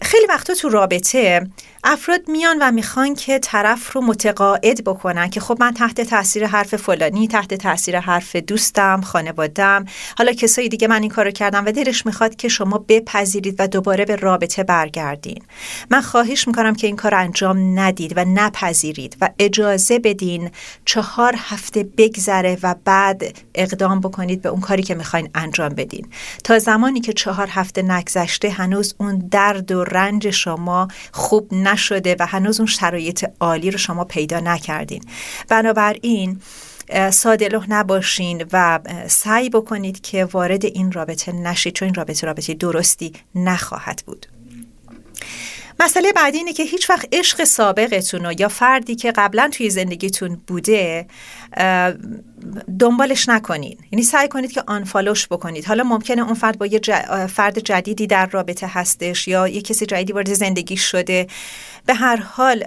خیلی 0.02 0.26
وقتا 0.28 0.54
تو 0.54 0.68
رابطه 0.68 1.46
افراد 1.84 2.28
میان 2.28 2.58
و 2.60 2.70
می‌خوان 2.70 3.14
که 3.14 3.38
طرف 3.38 3.92
رو 3.92 4.00
متقاعد 4.00 4.84
بکنن 4.84 5.30
که 5.30 5.40
خب 5.40 5.56
من 5.60 5.74
تحت 5.74 6.00
تاثیر 6.00 6.46
حرف 6.46 6.76
فلانی 6.76 7.28
تحت 7.28 7.54
تاثیر 7.54 8.00
حرف 8.00 8.36
دوستم 8.36 9.00
خانوادم 9.00 9.84
حالا 10.18 10.32
کسایی 10.32 10.68
دیگه 10.68 10.88
من 10.88 11.02
این 11.02 11.10
کارو 11.10 11.30
کردم 11.30 11.66
و 11.66 11.72
دلش 11.72 12.06
می‌خواد 12.06 12.36
که 12.36 12.48
شما 12.48 12.84
بپذیرید 12.88 13.56
و 13.58 13.68
دوباره 13.68 14.04
به 14.04 14.16
رابطه 14.16 14.62
برگردین. 14.62 15.42
من 15.90 16.00
خواهش 16.00 16.48
می‌کنم 16.48 16.74
که 16.74 16.86
این 16.86 16.96
کار 16.96 17.14
انجام 17.14 17.78
ندید 17.78 18.12
و 18.16 18.24
نپذیرید 18.24 19.16
و 19.20 19.30
اجازه 19.38 19.98
بدین 19.98 20.50
چهار 20.84 21.34
هفته 21.38 21.82
بگذره 21.96 22.58
و 22.62 22.74
بعد 22.84 23.22
اقدام 23.54 24.00
بکنید 24.00 24.42
به 24.42 24.48
اون 24.48 24.60
کاری 24.60 24.82
که 24.82 24.94
می‌خواین 24.94 25.30
انجام 25.34 25.68
بدین. 25.68 26.06
تا 26.44 26.58
زمانی 26.58 27.00
که 27.00 27.12
چهار 27.12 27.48
هفته 27.50 27.82
نگذشته 27.82 28.50
هنوز 28.50 28.94
اون 28.98 29.18
درد 29.18 29.72
و 29.72 29.84
رنج 29.84 30.30
شما 30.30 30.88
خوب 31.12 31.48
نشده 31.70 32.16
و 32.20 32.26
هنوز 32.26 32.60
اون 32.60 32.66
شرایط 32.66 33.26
عالی 33.40 33.70
رو 33.70 33.78
شما 33.78 34.04
پیدا 34.04 34.40
نکردین. 34.40 35.02
بنابراین 35.48 36.40
ساده 37.10 37.60
نباشین 37.68 38.44
و 38.52 38.80
سعی 39.06 39.50
بکنید 39.50 40.00
که 40.00 40.24
وارد 40.24 40.64
این 40.64 40.92
رابطه 40.92 41.32
نشید 41.32 41.74
چون 41.74 41.86
این 41.86 41.94
رابطه 41.94 42.26
رابطه 42.26 42.54
درستی 42.54 43.12
نخواهد 43.34 44.02
بود. 44.06 44.26
مسئله 45.80 46.12
بعدی 46.12 46.38
اینه 46.38 46.52
که 46.52 46.62
هیچ 46.62 46.90
وقت 46.90 47.08
عشق 47.12 47.44
سابقتون 47.44 48.34
یا 48.38 48.48
فردی 48.48 48.96
که 48.96 49.12
قبلا 49.12 49.50
توی 49.52 49.70
زندگیتون 49.70 50.40
بوده 50.46 51.06
دنبالش 52.78 53.28
نکنین. 53.28 53.78
یعنی 53.92 54.02
سعی 54.02 54.28
کنید 54.28 54.52
که 54.52 54.62
آنفالوش 54.66 55.26
بکنید. 55.26 55.64
حالا 55.64 55.84
ممکنه 55.84 56.22
اون 56.22 56.34
فرد 56.34 56.58
با 56.58 56.66
یه 56.66 56.80
فرد 57.26 57.58
جدیدی 57.58 58.06
در 58.06 58.26
رابطه 58.26 58.66
هستش 58.70 59.28
یا 59.28 59.48
یه 59.48 59.62
کسی 59.62 59.86
جدیدی 59.86 60.12
وارد 60.12 60.34
زندگی 60.34 60.76
شده. 60.76 61.26
به 61.86 61.94
هر 61.94 62.16
حال 62.16 62.64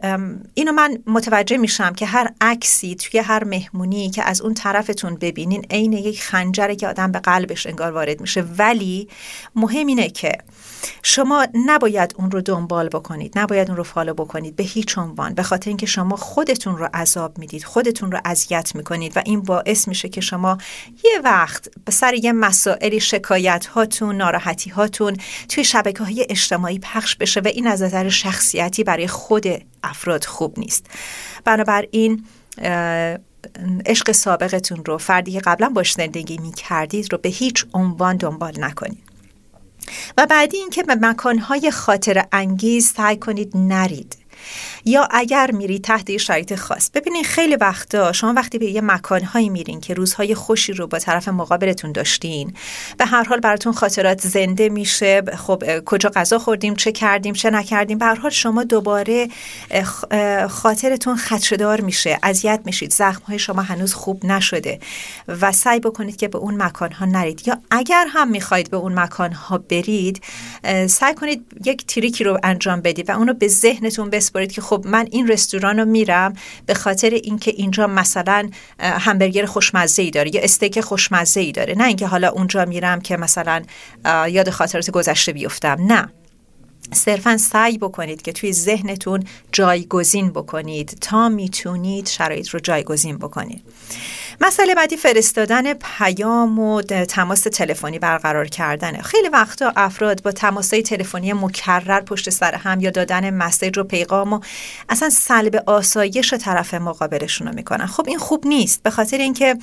اینو 0.53 0.71
من 0.71 0.97
متوجه 1.07 1.57
میشم 1.57 1.93
که 1.93 2.05
هر 2.05 2.29
عکسی 2.41 2.95
توی 2.95 3.19
هر 3.19 3.43
مهمونی 3.43 4.09
که 4.09 4.23
از 4.23 4.41
اون 4.41 4.53
طرفتون 4.53 5.15
ببینین 5.15 5.65
عین 5.69 5.93
یک 5.93 6.23
خنجره 6.23 6.75
که 6.75 6.87
آدم 6.87 7.11
به 7.11 7.19
قلبش 7.19 7.67
انگار 7.67 7.91
وارد 7.91 8.21
میشه. 8.21 8.41
ولی 8.41 9.07
مهم 9.55 9.87
اینه 9.87 10.09
که 10.09 10.31
شما 11.03 11.47
نباید 11.65 12.15
اون 12.17 12.31
رو 12.31 12.41
دنبال 12.41 12.89
بکنید 12.89 13.39
نباید 13.39 13.67
اون 13.67 13.77
رو 13.77 13.83
فالو 13.83 14.13
بکنید 14.13 14.55
به 14.55 14.63
هیچ 14.63 14.97
عنوان. 14.97 15.33
به 15.33 15.43
خاطر 15.43 15.69
اینکه 15.69 15.85
شما 15.85 16.15
خودتون 16.15 16.77
رو 16.77 16.89
عذاب 16.93 17.37
می‌دید 17.37 17.63
خودتون 17.63 18.11
رو 18.11 18.19
اذیت 18.25 18.72
می‌کنید 18.75 19.17
و 19.17 19.21
این 19.25 19.41
باعث 19.41 19.87
میشه 19.87 20.09
که 20.09 20.21
شما 20.21 20.57
یه 21.03 21.19
وقت 21.23 21.69
به 21.85 21.91
سر 21.91 22.13
یه 22.13 22.31
مسائلی 22.31 22.99
شکایت 22.99 23.65
هاتون 23.65 24.15
ناراحتی 24.15 24.69
هاتون 24.69 25.17
توی 25.49 25.63
شبکه 25.63 26.03
های 26.03 26.25
اجتماعی 26.29 26.79
پخش 26.79 27.15
بشه 27.15 27.39
و 27.39 27.47
این 27.47 27.67
از 27.67 27.81
نظر 27.81 28.09
شخصیتی 28.09 28.83
برای 28.83 29.07
خود 29.07 29.45
افراد 29.83 30.25
خوب 30.25 30.59
نیست. 30.59 30.85
بنابراین 31.45 32.25
عشق 33.85 34.11
سابقتون 34.11 34.85
رو 34.85 34.97
فردی 34.97 35.31
که 35.31 35.39
قبلا 35.39 35.69
باش 35.69 35.93
زندگی 35.93 36.37
می 36.37 36.51
کردید 36.51 37.11
رو 37.11 37.17
به 37.17 37.29
هیچ 37.29 37.65
عنوان 37.73 38.17
دنبال 38.17 38.53
نکنید. 38.59 39.03
و 40.17 40.25
بعدی 40.25 40.57
اینکه 40.57 40.83
به 40.83 40.95
مکانهای 40.95 41.71
خاطر 41.71 42.25
انگیز 42.31 42.87
سعی 42.87 43.17
کنید 43.17 43.51
نرید. 43.55 44.17
یا 44.85 45.07
اگر 45.11 45.51
میری 45.51 45.79
تحت 45.79 46.09
یه 46.09 46.17
شرایط 46.17 46.55
خاص. 46.55 46.89
ببینید 46.89 47.25
خیلی 47.25 47.55
وقتا 47.55 48.11
شما 48.11 48.33
وقتی 48.33 48.57
به 48.57 48.65
یه 48.65 48.81
مکانهایی 48.81 49.49
میرین 49.49 49.81
که 49.81 49.93
روزهای 49.93 50.35
خوشی 50.35 50.73
رو 50.73 50.87
با 50.87 50.99
طرف 50.99 51.27
مقابلتون 51.27 51.91
داشتین 51.91 52.53
به 52.97 53.05
هر 53.05 53.23
حال 53.23 53.39
براتون 53.39 53.73
خاطرات 53.73 54.21
زنده 54.21 54.69
میشه 54.69 55.21
خب 55.37 55.83
کجا 55.85 56.11
غذا 56.15 56.39
خوردیم 56.39 56.75
چه 56.75 56.91
کردیم 56.91 57.33
چه 57.33 57.49
نکردیم 57.49 57.97
به 57.97 58.05
هر 58.05 58.15
حال 58.15 58.31
شما 58.31 58.63
دوباره 58.63 59.27
خاطرتون 60.49 61.15
خدشدار 61.15 61.81
میشه 61.81 62.19
اذیت 62.23 62.61
میشید 62.65 62.93
زخم 62.93 63.23
های 63.27 63.39
شما 63.39 63.61
هنوز 63.61 63.93
خوب 63.93 64.25
نشده 64.25 64.79
و 65.27 65.51
سعی 65.51 65.79
بکنید 65.79 66.15
که 66.15 66.27
به 66.27 66.37
اون 66.37 66.63
مکانها 66.63 67.05
نرید. 67.05 67.47
یا 67.47 67.57
اگر 67.71 68.07
هم 68.09 68.31
می‌خواید 68.31 68.69
به 68.69 68.77
اون 68.77 68.99
مکانها 68.99 69.57
برید 69.57 70.21
سعی 70.87 71.13
کنید 71.13 71.45
یک 71.65 71.85
تریکی 71.85 72.23
رو 72.23 72.39
انجام 72.43 72.81
بدید 72.81 73.09
و 73.09 73.17
اونو 73.17 73.33
به 73.33 73.47
ذهنتون 73.47 74.09
بسپارید 74.09 74.51
که 74.51 74.61
خب 74.73 74.87
من 74.87 75.07
این 75.11 75.27
رستوران 75.27 75.79
رو 75.79 75.85
میرم 75.85 76.33
به 76.65 76.73
خاطر 76.73 77.09
اینکه 77.09 77.51
اینجا 77.51 77.87
مثلا 77.87 78.49
همبرگر 78.79 79.45
خوشمزه 79.45 80.01
ای 80.01 80.11
داره 80.11 80.35
یا 80.35 80.41
استیک 80.41 80.81
خوشمزه 80.81 81.39
ای 81.39 81.51
داره. 81.51 81.75
نه 81.77 81.87
اینکه 81.87 82.07
حالا 82.07 82.29
اونجا 82.29 82.65
میرم 82.65 83.01
که 83.01 83.17
مثلا 83.17 83.61
یاد 84.29 84.49
خاطرات 84.49 84.91
گذشته 84.91 85.33
بیفتم. 85.33 85.77
نه. 85.79 86.09
صرفا 86.91 87.37
سعی 87.37 87.77
بکنید 87.77 88.21
که 88.21 88.31
توی 88.31 88.53
ذهنتون 88.53 89.23
جایگزین 89.51 90.29
بکنید 90.29 90.97
تا 91.01 91.29
می‌تونید 91.29 92.07
شرایط 92.07 92.49
رو 92.49 92.59
جایگزین 92.59 93.17
بکنید. 93.17 93.61
مسئله 94.45 94.75
بعدی 94.75 94.97
فرستادن 94.97 95.73
پیام 95.73 96.59
و 96.59 96.81
تماس 96.81 97.41
تلفنی 97.41 97.99
برقرار 97.99 98.47
کردنه. 98.47 99.01
خیلی 99.01 99.29
وقتا 99.29 99.73
افراد 99.75 100.23
با 100.23 100.31
تماسهای 100.31 100.83
تلفنی 100.83 101.33
مکرر 101.33 102.01
پشت 102.01 102.29
سر 102.29 102.55
هم 102.55 102.79
یا 102.79 102.89
دادن 102.89 103.29
مسیج 103.29 103.77
و 103.77 103.83
پیغام 103.83 104.33
و 104.33 104.39
اصلا 104.89 105.09
سلب 105.09 105.55
آسایش 105.69 106.33
طرف 106.33 106.73
مقابلشون 106.73 107.47
رو 107.47 107.53
می‌کنن. 107.53 107.85
خب 107.85 108.03
این 108.07 108.17
خوب 108.17 108.47
نیست. 108.47 108.83
به 108.83 108.89
خاطر 108.89 109.17
اینکه 109.17 109.57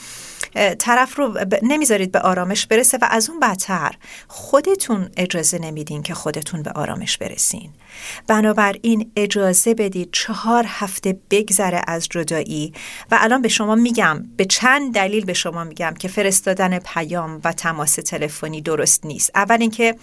طرف 0.79 1.17
رو 1.17 1.39
نمی‌ذارید 1.63 2.13
به 2.13 2.21
آرامش 2.21 2.67
برسه 2.67 2.99
و 3.03 3.07
از 3.11 3.31
اون 3.31 3.41
بدتر 3.41 3.95
خودتون 4.29 5.11
اجازه 5.17 5.59
نمیدین 5.59 6.03
که 6.03 6.15
خودتون 6.15 6.63
به 6.63 6.71
آرامش 6.71 7.19
برسین. 7.19 7.71
بنابراین 8.27 9.11
اجازه 9.17 9.75
بدید 9.75 10.09
چهار 10.13 10.65
هفته 10.69 11.19
بگذره 11.31 11.83
از 11.87 12.09
جدایی. 12.11 12.73
و 13.11 13.19
الان 13.21 13.43
به 13.43 13.49
شما 13.49 13.75
میگم 13.75 14.25
به 14.37 14.45
چند 14.45 14.95
دلیل 14.95 15.25
به 15.25 15.33
شما 15.33 15.65
میگم 15.65 15.95
که 15.99 16.09
فرستادن 16.09 16.79
پیام 16.79 17.41
و 17.45 17.53
تماس 17.53 17.95
تلفنی 17.95 18.61
درست 18.61 19.07
نیست. 19.07 19.31
اول 19.35 19.57
اینکه 19.61 19.97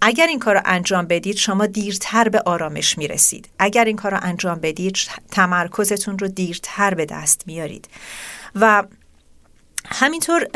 اگر 0.00 0.26
این 0.26 0.38
کار 0.38 0.54
رو 0.54 0.60
انجام 0.64 1.06
بدید 1.06 1.36
شما 1.36 1.66
دیرتر 1.66 2.28
به 2.28 2.40
آرامش 2.40 2.98
می‌رسید. 2.98 3.48
اگر 3.58 3.84
این 3.84 3.96
کار 3.96 4.10
رو 4.10 4.18
انجام 4.22 4.58
بدید 4.58 4.98
تمرکزتون 5.30 6.18
رو 6.18 6.28
دیرتر 6.28 6.94
به 6.94 7.06
دست 7.06 7.42
میارید. 7.46 7.88
و 8.54 8.84
همینطور 9.88 10.46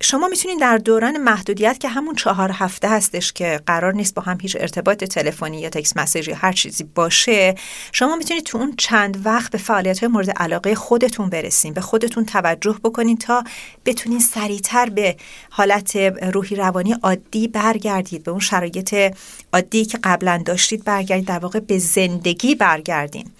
شما 0.00 0.28
می‌تونید 0.28 0.60
در 0.60 0.76
دوران 0.76 1.16
محدودیت 1.16 1.78
که 1.80 1.88
همون 1.88 2.14
چهار 2.14 2.50
هفته 2.54 2.88
هستش 2.88 3.32
که 3.32 3.60
قرار 3.66 3.94
نیست 3.94 4.14
با 4.14 4.22
هم 4.22 4.38
هیچ 4.40 4.56
ارتباط 4.60 5.04
تلفنی 5.04 5.60
یا 5.60 5.68
تکس 5.68 5.96
مسیج 5.96 6.28
یا 6.28 6.36
هر 6.36 6.52
چیزی 6.52 6.84
باشه 6.84 7.54
شما 7.92 8.16
می‌تونید 8.16 8.44
تو 8.44 8.58
اون 8.58 8.74
چند 8.76 9.26
وقت 9.26 9.52
به 9.52 9.58
فعالیت 9.58 9.98
های 9.98 10.08
مورد 10.08 10.30
علاقه 10.30 10.74
خودتون 10.74 11.30
برسین 11.30 11.72
به 11.72 11.80
خودتون 11.80 12.24
توجه 12.24 12.76
بکنین 12.84 13.16
تا 13.16 13.44
بتونین 13.84 14.20
سریعتر 14.20 14.90
به 14.90 15.16
حالت 15.50 15.96
روحی 16.32 16.56
روانی 16.56 16.92
عادی 17.02 17.48
برگردید 17.48 18.22
به 18.22 18.30
اون 18.30 18.40
شرایط 18.40 19.14
عادی 19.52 19.84
که 19.84 19.98
قبلا 20.04 20.42
داشتید 20.46 20.84
برگردید 20.84 21.26
در 21.26 21.38
واقع 21.38 21.60
به 21.60 21.78
زندگی 21.78 22.54
برگردین. 22.54 23.30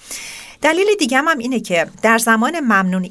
دلیل 0.62 0.86
دیگه 0.98 1.18
هم 1.18 1.38
اینه 1.38 1.60
که 1.60 1.86
در 2.02 2.18
زمان 2.18 2.60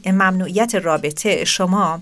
ممنوعیت 0.06 0.76
رابطه 0.76 1.46
شما 1.46 2.02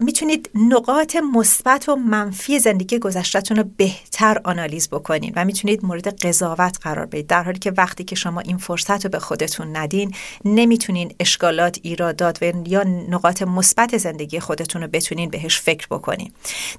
می‌تونید 0.00 0.50
نقاط 0.54 1.16
مثبت 1.16 1.88
و 1.88 1.96
منفی 1.96 2.58
زندگی 2.58 2.98
گذشتهتون 2.98 3.56
رو 3.56 3.64
بهتر 3.76 4.40
آنالیز 4.44 4.88
بکنین 4.88 5.32
و 5.36 5.44
می‌تونید 5.44 5.84
مورد 5.84 6.26
قضاوت 6.26 6.78
قرار 6.82 7.06
بدید. 7.06 7.26
در 7.26 7.42
حالی 7.42 7.58
که 7.58 7.72
وقتی 7.76 8.04
که 8.04 8.16
شما 8.16 8.40
این 8.40 8.56
فرصت 8.56 9.04
رو 9.04 9.10
به 9.10 9.18
خودتون 9.18 9.76
ندین 9.76 10.14
نمی‌تونین 10.44 11.14
اشکالات 11.20 11.78
ایرادات 11.82 12.42
و 12.42 12.52
یا 12.66 12.82
نقاط 12.82 13.42
مثبت 13.42 13.96
زندگی 13.96 14.40
خودتون 14.40 14.82
رو 14.82 14.88
بتونین 14.88 15.30
بهش 15.30 15.60
فکر 15.60 15.86
بکنین. 15.90 16.32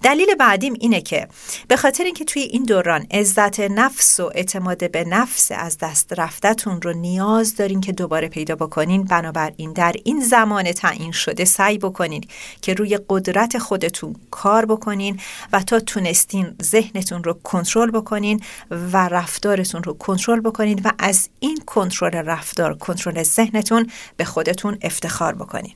دلیل 0.03 0.35
بعدیم 0.35 0.73
اینه 0.79 1.01
که 1.01 1.27
به 1.67 1.75
خاطر 1.75 2.03
اینکه 2.03 2.25
توی 2.25 2.41
این 2.41 2.63
دوران 2.63 3.07
عزت 3.11 3.59
نفس 3.59 4.19
و 4.19 4.31
اعتماد 4.35 4.91
به 4.91 5.03
نفس 5.03 5.51
از 5.55 5.77
دست 5.77 6.13
رفتتون 6.17 6.81
رو 6.81 6.93
نیاز 6.93 7.55
دارین 7.55 7.81
که 7.81 7.91
دوباره 7.91 8.27
پیدا 8.27 8.55
بکنین 8.55 9.03
بنابراین 9.03 9.73
در 9.73 9.95
این 10.03 10.19
زمان 10.19 10.71
تعیین 10.71 11.11
شده 11.11 11.45
سعی 11.45 11.77
بکنین 11.77 12.23
که 12.61 12.71
روی 12.74 13.00
قدرت 13.10 13.58
خودتون 13.58 14.16
کار 14.32 14.66
بکنین 14.66 15.20
و 15.54 15.63
تا 15.63 15.80
تونستین 15.80 16.56
ذهنتون 16.63 17.24
رو 17.24 17.34
کنترل 17.34 17.92
بکنین 17.92 18.42
و 18.72 19.08
رفتارتون 19.08 19.84
رو 19.84 19.94
کنترل 19.94 20.40
بکنین 20.40 20.82
و 20.84 20.92
از 21.00 21.30
این 21.40 21.58
کنترل 21.66 22.13
رفتار 22.16 22.78
کنترل 22.78 23.24
ذهنتون 23.24 23.92
به 24.18 24.25
خودتون 24.25 24.78
افتخار 24.82 25.36
بکنین. 25.36 25.74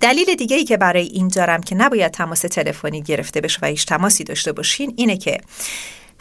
دلیل 0.00 0.34
دیگه 0.34 0.56
ای 0.56 0.64
که 0.64 0.76
برای 0.76 1.06
این 1.06 1.28
دارم 1.28 1.60
که 1.60 1.74
نباید 1.74 2.12
تماس 2.12 2.40
تلفنی 2.40 3.02
گرفته 3.02 3.40
بشه 3.40 3.58
و 3.62 3.66
هیچ 3.66 3.86
تماسی 3.86 4.24
داشته 4.24 4.52
باشین 4.52 4.94
اینه 4.96 5.16
که 5.16 5.40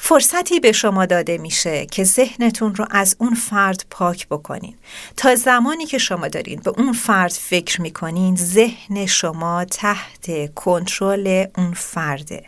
فرصتی 0.05 0.59
به 0.59 0.71
شما 0.71 1.05
داده 1.05 1.37
میشه 1.37 1.85
که 1.85 2.03
ذهنتون 2.03 2.75
رو 2.75 2.85
از 2.91 3.15
اون 3.19 3.33
فرد 3.33 3.85
پاک 3.89 4.27
بکنین. 4.27 4.75
تا 5.17 5.35
زمانی 5.35 5.85
که 5.85 5.97
شما 5.97 6.27
دارین 6.27 6.59
به 6.59 6.73
اون 6.77 6.93
فرد 6.93 7.31
فکر 7.31 7.81
می‌کنین 7.81 8.35
ذهن 8.35 9.05
شما 9.05 9.65
تحت 9.65 10.53
کنترل 10.53 11.45
اون 11.57 11.73
فرده. 11.73 12.43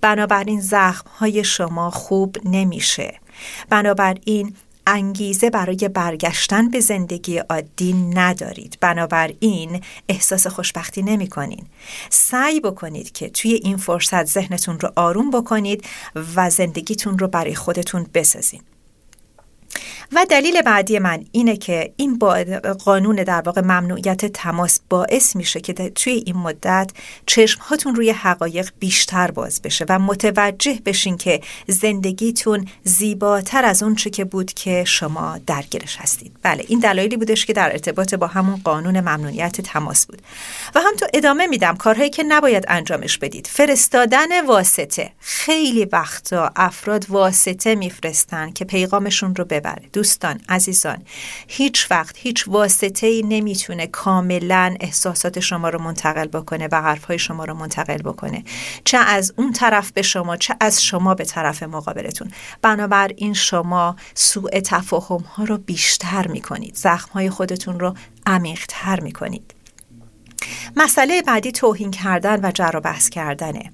بنابراین 0.00 0.60
زخم 0.60 1.10
های 1.18 1.44
شما 1.44 1.90
خوب 1.90 2.36
نمیشه. 2.44 3.20
بنابراین 3.70 4.54
انگیزه 4.90 5.50
برای 5.50 5.90
برگشتن 5.94 6.68
به 6.68 6.80
زندگی 6.80 7.38
عادی 7.38 7.92
ندارید 7.92 8.78
بنابراین 8.80 9.80
احساس 10.08 10.46
خوشبختی 10.46 11.02
نمی 11.02 11.28
کنین. 11.28 11.66
سعی 12.10 12.60
بکنید 12.60 13.12
که 13.12 13.28
توی 13.28 13.52
این 13.52 13.76
فرصت 13.76 14.24
ذهنتون 14.24 14.80
رو 14.80 14.92
آروم 14.96 15.30
بکنید 15.30 15.84
و 16.36 16.50
زندگیتون 16.50 17.18
رو 17.18 17.28
برای 17.28 17.54
خودتون 17.54 18.06
بسازین 18.14 18.60
و 20.12 20.26
دلیل 20.30 20.62
بعدی 20.62 20.98
من 20.98 21.24
اینه 21.32 21.56
که 21.56 21.92
این 21.96 22.18
با 22.18 22.44
قانون 22.84 23.16
در 23.16 23.42
واقع 23.42 23.60
ممنوعیت 23.60 24.26
تماس 24.26 24.80
باعث 24.88 25.36
میشه 25.36 25.60
که 25.60 25.72
توی 25.72 26.12
این 26.26 26.36
مدت 26.36 26.90
چشم 27.26 27.60
هاتون 27.60 27.94
روی 27.94 28.10
حقایق 28.10 28.70
بیشتر 28.78 29.30
باز 29.30 29.62
بشه 29.62 29.84
و 29.88 29.98
متوجه 29.98 30.78
بشین 30.86 31.16
که 31.16 31.40
زندگیتون 31.66 32.68
زیباتر 32.84 33.64
از 33.64 33.82
اون 33.82 33.94
چه 33.94 34.10
که 34.10 34.24
بود 34.24 34.52
که 34.52 34.84
شما 34.86 35.38
درگیرش 35.46 35.96
هستید. 35.96 36.32
بله 36.42 36.64
این 36.68 36.78
دلایلی 36.78 37.16
بودش 37.16 37.46
که 37.46 37.52
در 37.52 37.72
ارتباط 37.72 38.14
با 38.14 38.26
همون 38.26 38.60
قانون 38.64 39.00
ممنوعیت 39.00 39.60
تماس 39.60 40.06
بود. 40.06 40.22
و 40.74 40.80
هم 40.80 40.96
تو 40.96 41.06
ادامه 41.14 41.46
میدم 41.46 41.76
کارهایی 41.76 42.10
که 42.10 42.22
نباید 42.22 42.64
انجامش 42.68 43.18
بدید. 43.18 43.46
فرستادن 43.46 44.46
واسطه. 44.46 45.10
خیلی 45.18 45.84
وقتا 45.84 46.52
افراد 46.56 47.06
واسطه 47.08 47.74
میفرستن 47.74 48.50
که 48.50 48.64
پیغامشون 48.64 49.34
رو 49.34 49.44
ببره. 49.44 49.82
دوستان 50.00 50.40
عزیزان 50.48 50.98
هیچ 51.48 51.90
وقت 51.90 52.16
هیچ 52.18 52.48
واسطه 52.48 53.06
ای 53.06 53.22
نمی‌تونه 53.22 53.86
کاملا 53.86 54.76
احساسات 54.80 55.40
شما 55.40 55.68
رو 55.68 55.82
منتقل 55.82 56.26
بکنه 56.26 56.68
و 56.72 56.82
حرفهای 56.82 57.18
شما 57.18 57.44
رو 57.44 57.54
منتقل 57.54 58.02
بکنه. 58.02 58.44
چه 58.84 58.98
از 58.98 59.32
اون 59.36 59.52
طرف 59.52 59.92
به 59.92 60.02
شما 60.02 60.36
چه 60.36 60.56
از 60.60 60.84
شما 60.84 61.14
به 61.14 61.24
طرف 61.24 61.62
مقابلتون. 61.62 62.30
بنابراین 62.62 63.34
شما 63.34 63.96
سوء 64.14 64.60
تفاهم 64.60 65.20
ها 65.20 65.44
رو 65.44 65.58
بیشتر 65.58 66.26
می‌کنید. 66.26 66.74
زخم 66.74 67.12
های 67.12 67.30
خودتون 67.30 67.80
رو 67.80 67.94
عمیقتر 68.26 69.00
می‌کنید. 69.00 69.54
مسئله 70.76 71.22
بعدی 71.22 71.52
توهین 71.52 71.90
کردن 71.90 72.44
و 72.44 72.50
جر 72.50 72.70
و 72.74 72.80
بحث 72.80 73.08
کردنه. 73.08 73.72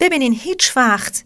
ببینین 0.00 0.32
هیچ 0.32 0.76
وقت 0.76 1.24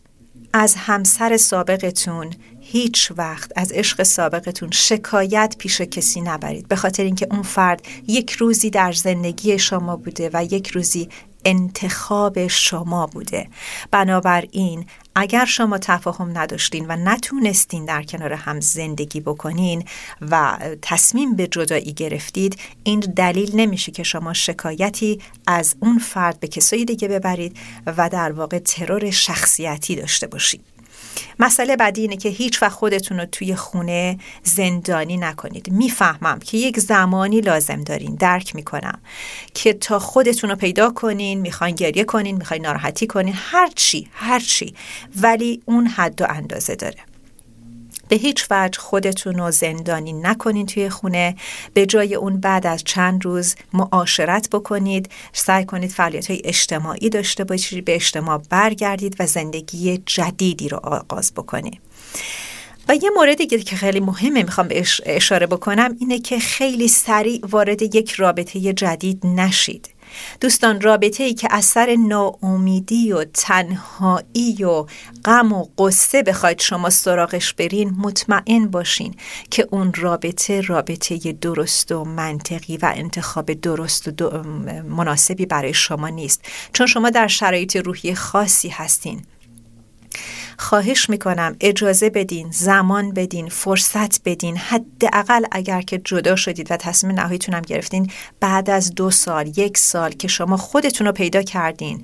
از 0.52 0.74
همسر 0.74 1.36
سابقتون 1.36 2.30
هیچ 2.72 3.12
وقت 3.16 3.52
از 3.56 3.72
عشق 3.72 4.02
سابقتون 4.02 4.70
شکایت 4.70 5.54
پیش 5.58 5.80
کسی 5.80 6.20
نبرید. 6.20 6.68
به 6.68 6.76
خاطر 6.76 7.02
اینکه 7.02 7.26
اون 7.30 7.42
فرد 7.42 7.82
یک 8.06 8.30
روزی 8.30 8.70
در 8.70 8.92
زندگی 8.92 9.58
شما 9.58 9.96
بوده 9.96 10.30
و 10.32 10.44
یک 10.44 10.68
روزی 10.68 11.08
انتخاب 11.44 12.46
شما 12.46 13.06
بوده. 13.06 13.48
بنابراین 13.90 14.86
اگر 15.14 15.44
شما 15.44 15.78
تفاهم 15.78 16.38
نداشتین 16.38 16.86
و 16.88 16.96
نتونستین 16.96 17.84
در 17.84 18.02
کنار 18.02 18.32
هم 18.32 18.60
زندگی 18.60 19.20
بکنین 19.20 19.84
و 20.20 20.58
تصمیم 20.82 21.36
به 21.36 21.46
جدایی 21.46 21.92
گرفتید 21.92 22.58
این 22.84 23.00
دلیل 23.00 23.50
نمیشه 23.54 23.92
که 23.92 24.02
شما 24.02 24.32
شکایتی 24.32 25.20
از 25.46 25.74
اون 25.80 25.98
فرد 25.98 26.40
به 26.40 26.48
کسایی 26.48 26.84
دیگه 26.84 27.08
ببرید 27.08 27.56
و 27.86 28.08
در 28.08 28.32
واقع 28.32 28.58
ترور 28.58 29.10
شخصیتی 29.10 29.96
داشته 29.96 30.26
باشید. 30.26 30.79
مسئله 31.38 31.76
بعدی 31.76 32.00
اینه 32.00 32.16
که 32.16 32.28
هیچ 32.28 32.62
وقت 32.62 32.72
خودتون 32.72 33.20
رو 33.20 33.26
توی 33.26 33.54
خونه 33.54 34.18
زندانی 34.42 35.16
نکنید. 35.16 35.72
می‌فهمم 35.72 36.38
که 36.38 36.58
یک 36.58 36.80
زمانی 36.80 37.40
لازم 37.40 37.82
دارین. 37.82 38.14
درک 38.14 38.54
می‌کنم 38.54 38.98
که 39.54 39.72
تا 39.72 39.98
خودتون 39.98 40.50
رو 40.50 40.56
پیدا 40.56 40.90
کنین 40.90 41.40
می‌خواین 41.40 41.74
گریه 41.74 42.04
کنین 42.04 42.36
می‌خواین 42.36 42.66
ناراحتی 42.66 43.06
کنین 43.06 43.34
هر 43.36 43.70
چی 43.74 44.08
هر 44.12 44.40
چی. 44.40 44.74
ولی 45.16 45.62
اون 45.64 45.86
حد 45.86 46.22
و 46.22 46.26
اندازه 46.28 46.74
داره. 46.74 47.09
به 48.10 48.16
هیچ 48.16 48.46
وجه 48.50 48.78
خودتون 48.78 49.34
رو 49.34 49.50
زندانی 49.50 50.12
نکنین 50.12 50.66
توی 50.66 50.88
خونه. 50.88 51.36
به 51.74 51.86
جای 51.86 52.14
اون 52.14 52.40
بعد 52.40 52.66
از 52.66 52.84
چند 52.84 53.24
روز 53.24 53.54
معاشرت 53.72 54.48
بکنید. 54.50 55.10
سعی 55.32 55.64
کنید 55.64 55.90
فعالیت 55.90 56.30
های 56.30 56.42
اجتماعی 56.44 57.10
داشته 57.10 57.44
باشید. 57.44 57.84
به 57.84 57.94
اجتماع 57.94 58.42
برگردید 58.50 59.16
و 59.18 59.26
زندگی 59.26 60.02
جدیدی 60.06 60.68
رو 60.68 60.76
آغاز 60.76 61.32
بکنید. 61.36 61.80
و 62.88 62.94
یه 62.94 63.10
موردی 63.16 63.46
که 63.46 63.76
خیلی 63.76 64.00
مهمه 64.00 64.42
می‌خوام 64.42 64.68
اشاره 65.04 65.46
بکنم 65.46 65.96
اینه 66.00 66.18
که 66.18 66.38
خیلی 66.38 66.88
سریع 66.88 67.40
وارد 67.50 67.82
یک 67.82 68.10
رابطه 68.10 68.72
جدید 68.72 69.26
نشید. 69.26 69.90
دوستان 70.40 70.80
رابطه 70.80 71.24
ای 71.24 71.34
که 71.34 71.48
اثر 71.50 71.96
ناامیدی 71.96 73.12
و 73.12 73.24
تنهایی 73.24 74.64
و 74.64 74.86
غم 75.24 75.52
و 75.52 75.66
قصه 75.78 76.22
بخواید 76.22 76.60
شما 76.60 76.90
سراغش 76.90 77.54
برین 77.54 77.90
مطمئن 77.98 78.66
باشین 78.66 79.14
که 79.50 79.68
اون 79.70 79.92
رابطه 79.94 80.60
رابطه 80.60 81.32
درست 81.32 81.92
و 81.92 82.04
منطقی 82.04 82.76
و 82.76 82.92
انتخاب 82.94 83.52
درست 83.52 84.22
و 84.22 84.42
مناسبی 84.88 85.46
برای 85.46 85.74
شما 85.74 86.08
نیست. 86.08 86.44
چون 86.72 86.86
شما 86.86 87.10
در 87.10 87.26
شرایط 87.26 87.76
روحی 87.76 88.14
خاصی 88.14 88.68
هستین. 88.68 89.22
خواهش 90.60 91.10
می‌کنم. 91.10 91.56
اجازه 91.60 92.10
بدین 92.10 92.50
زمان 92.50 93.10
بدین 93.10 93.48
فرصت 93.48 94.22
بدین. 94.24 94.56
حداقل 94.56 95.44
اگر 95.52 95.82
که 95.82 95.98
جدا 96.04 96.36
شدید 96.36 96.70
و 96.70 96.76
تصمیم 96.76 97.20
نهاییتون 97.20 97.54
هم 97.54 97.62
گرفتین 97.62 98.10
بعد 98.40 98.70
از 98.70 98.94
دو 98.94 99.10
سال 99.10 99.58
یک 99.58 99.78
سال 99.78 100.10
که 100.10 100.28
شما 100.28 100.56
خودتون 100.56 101.06
رو 101.06 101.12
پیدا 101.12 101.42
کردین 101.42 102.02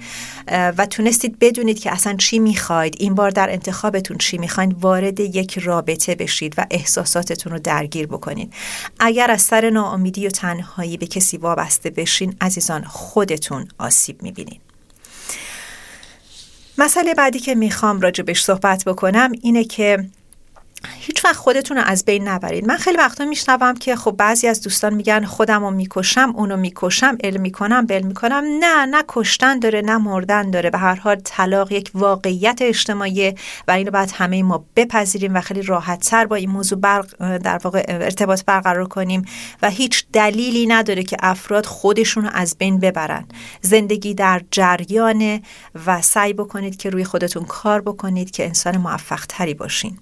و 0.48 0.86
تونستید 0.86 1.38
بدونید 1.38 1.80
که 1.80 1.92
اصلا 1.92 2.14
چی 2.16 2.38
می‌خواید 2.38 2.96
این 2.98 3.14
بار 3.14 3.30
در 3.30 3.50
انتخابتون 3.50 4.18
چی 4.18 4.38
می‌خواین 4.38 4.76
وارد 4.80 5.20
یک 5.20 5.58
رابطه 5.58 6.14
بشید 6.14 6.54
و 6.58 6.66
احساساتتون 6.70 7.52
رو 7.52 7.58
درگیر 7.58 8.06
بکنید 8.06 8.52
اگر 9.00 9.30
از 9.30 9.42
سر 9.42 9.70
ناامیدی 9.70 10.26
و 10.26 10.30
تنهایی 10.30 10.96
به 10.96 11.06
کسی 11.06 11.36
وابسته 11.36 11.90
بشین 11.90 12.36
عزیزان 12.40 12.84
خودتون 12.84 13.68
آسیب 13.78 14.22
می‌بینید 14.22 14.65
مسئله 16.78 17.14
بعدی 17.14 17.38
که 17.38 17.54
می‌خوام 17.54 18.00
راجبش 18.00 18.42
صحبت 18.42 18.84
بکنم 18.84 19.32
اینه 19.42 19.64
که 19.64 20.04
هیچ 20.98 21.24
وقت 21.24 21.36
خودتون 21.36 21.76
رو 21.76 21.82
از 21.86 22.04
بین 22.04 22.28
نبرید. 22.28 22.66
من 22.66 22.76
خیلی 22.76 22.96
وقتا 22.96 23.24
میشنوم 23.24 23.74
که 23.74 23.96
خب 23.96 24.10
بعضی 24.10 24.46
از 24.46 24.62
دوستان 24.62 24.94
میگن 24.94 25.24
خودم 25.24 25.64
رو 25.64 25.70
می‌کشم 25.70 26.32
اونو 26.36 26.56
می‌کشم 26.56 27.18
علم 27.24 27.40
می‌کنم 27.40 27.86
بل 27.86 28.02
می‌کنم. 28.02 28.44
نه 28.60 28.86
نه 28.86 29.04
کشتن 29.08 29.58
داره 29.58 29.80
نه 29.80 29.98
مردن 29.98 30.50
داره. 30.50 30.70
به 30.70 30.78
هر 30.78 30.94
حال 30.94 31.16
طلاق 31.24 31.72
یک 31.72 31.90
واقعیت 31.94 32.58
اجتماعی 32.60 33.34
و 33.68 33.70
اینو 33.70 33.90
باید 33.90 34.12
همه 34.14 34.42
ما 34.42 34.64
بپذیریم 34.76 35.34
و 35.34 35.40
خیلی 35.40 35.62
راحت 35.62 36.00
تر 36.00 36.26
با 36.26 36.36
این 36.36 36.50
موضوع 36.50 37.02
در 37.38 37.60
واقع 37.64 37.84
ارتباط 37.88 38.44
برقرار 38.44 38.88
کنیم 38.88 39.24
و 39.62 39.70
هیچ 39.70 40.06
دلیلی 40.12 40.66
نداره 40.66 41.02
که 41.02 41.16
افراد 41.20 41.66
خودشون 41.66 42.24
رو 42.24 42.30
از 42.32 42.56
بین 42.58 42.80
ببرن. 42.80 43.24
زندگی 43.62 44.14
در 44.14 44.42
جریانه 44.50 45.42
و 45.86 46.02
سعی 46.02 46.32
بکنید 46.32 46.76
که 46.76 46.90
روی 46.90 47.04
خودتون 47.04 47.44
کار 47.44 47.80
بکنید 47.80 48.30
که 48.30 48.46
انسان 48.46 48.76
موفق 48.76 49.26
تری 49.28 49.54
باشین. 49.54 49.98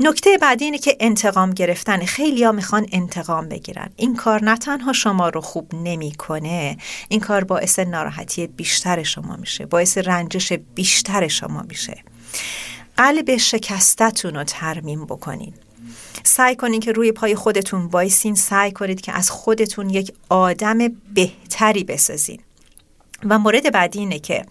نکته 0.00 0.38
بعدی 0.38 0.64
اینه 0.64 0.78
که 0.78 0.96
انتقام 1.00 1.50
گرفتن. 1.50 2.04
خیلی 2.04 2.44
ها 2.44 2.52
می‌خوان 2.52 2.86
انتقام 2.92 3.48
بگیرن. 3.48 3.90
این 3.96 4.16
کار 4.16 4.44
نه 4.44 4.56
تنها 4.56 4.92
شما 4.92 5.28
رو 5.28 5.40
خوب 5.40 5.74
نمی‌کنه 5.74 6.76
این 7.08 7.20
کار 7.20 7.44
باعث 7.44 7.78
ناراحتی 7.78 8.46
بیشتر 8.46 9.02
شما 9.02 9.36
میشه 9.36 9.66
باعث 9.66 9.98
رنجش 9.98 10.52
بیشتر 10.52 11.28
شما 11.28 11.62
میشه. 11.68 12.04
قلب 12.96 13.36
شکستتون 13.36 14.34
رو 14.34 14.44
ترمیم 14.44 15.04
بکنین. 15.04 15.54
سعی 16.24 16.56
کنین 16.56 16.80
که 16.80 16.92
روی 16.92 17.12
پای 17.12 17.34
خودتون 17.34 17.86
وایسین. 17.86 18.34
سعی 18.34 18.72
کنید 18.72 19.00
که 19.00 19.12
از 19.12 19.30
خودتون 19.30 19.90
یک 19.90 20.12
آدم 20.28 20.78
بهتری 21.14 21.84
بسازین. 21.84 22.40
و 23.24 23.38
مورد 23.38 23.72
بعدی 23.72 23.98
اینه 23.98 24.18
که 24.18 24.46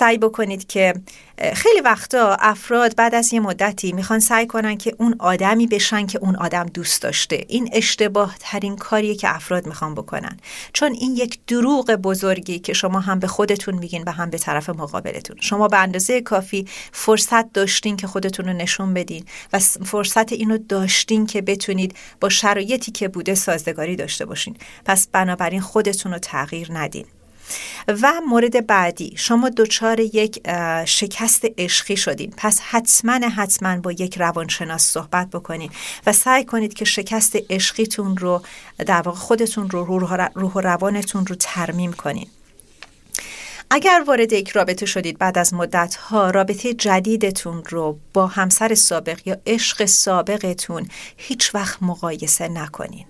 سعی 0.00 0.18
بکنید 0.18 0.66
که 0.66 0.94
خیلی 1.54 1.80
وقتا 1.80 2.36
افراد 2.40 2.96
بعد 2.96 3.14
از 3.14 3.32
یه 3.32 3.40
مدتی 3.40 3.92
می‌خوان 3.92 4.20
سعی 4.20 4.46
کنن 4.46 4.76
که 4.76 4.94
اون 4.98 5.14
آدمی 5.18 5.66
بشن 5.66 6.06
که 6.06 6.18
اون 6.18 6.36
آدم 6.36 6.66
دوست 6.66 7.02
داشته. 7.02 7.44
این 7.48 7.70
اشتباه 7.72 8.36
ترین 8.40 8.76
کاریه 8.76 9.14
که 9.14 9.34
افراد 9.34 9.66
می‌خوان 9.66 9.94
بکنن. 9.94 10.36
چون 10.72 10.92
این 10.92 11.16
یک 11.16 11.38
دروغ 11.46 11.90
بزرگی 11.90 12.58
که 12.58 12.72
شما 12.72 13.00
هم 13.00 13.18
به 13.18 13.26
خودتون 13.26 13.74
میگین 13.74 14.02
و 14.06 14.10
هم 14.10 14.30
به 14.30 14.38
طرف 14.38 14.70
مقابلتون. 14.70 15.36
شما 15.40 15.68
به 15.68 15.78
اندازه 15.78 16.20
کافی 16.20 16.66
فرصت 16.92 17.52
داشتین 17.52 17.96
که 17.96 18.06
خودتون 18.06 18.46
رو 18.46 18.52
نشون 18.52 18.94
بدین 18.94 19.24
و 19.52 19.58
فرصت 19.58 20.32
اینو 20.32 20.58
داشتین 20.58 21.26
که 21.26 21.42
بتونید 21.42 21.96
با 22.20 22.28
شرایطی 22.28 22.92
که 22.92 23.08
بوده 23.08 23.34
سازگاری 23.34 23.96
داشته 23.96 24.24
باشین. 24.24 24.56
پس 24.84 25.08
بنابراین 25.12 25.60
خودتون 25.60 26.12
رو 26.12 26.18
تغییر 26.18 26.68
ندین. 26.72 27.06
و 27.88 28.12
مورد 28.28 28.66
بعدی 28.66 29.14
شما 29.16 29.48
دچار 29.48 30.00
یک 30.00 30.42
شکست 30.84 31.44
عشقی 31.58 31.96
شدین. 31.96 32.34
پس 32.36 32.60
حتما 32.60 33.28
حتما 33.28 33.80
با 33.80 33.92
یک 33.92 34.18
روانشناس 34.18 34.82
صحبت 34.82 35.30
بکنید 35.30 35.72
و 36.06 36.12
سعی 36.12 36.44
کنید 36.44 36.74
که 36.74 36.84
شکست 36.84 37.36
عشقیتون 37.50 38.16
رو 38.16 38.42
در 38.78 39.02
واقع 39.02 39.18
خودتون 39.18 39.70
رو 39.70 39.84
روح 39.84 40.52
و 40.54 40.60
روانتون 40.60 41.26
رو 41.26 41.36
ترمیم 41.38 41.92
کنید 41.92 42.28
اگر 43.72 44.04
وارد 44.06 44.32
یک 44.32 44.48
رابطه 44.48 44.86
شدید 44.86 45.18
بعد 45.18 45.38
از 45.38 45.54
مدت 45.54 45.94
ها 45.94 46.30
رابطه 46.30 46.74
جدیدتون 46.74 47.62
رو 47.68 47.98
با 48.12 48.26
همسر 48.26 48.74
سابق 48.74 49.20
یا 49.24 49.36
عشق 49.46 49.84
سابقتون 49.84 50.88
هیچ 51.16 51.54
وقت 51.54 51.82
مقایسه 51.82 52.48
نکنین. 52.48 53.06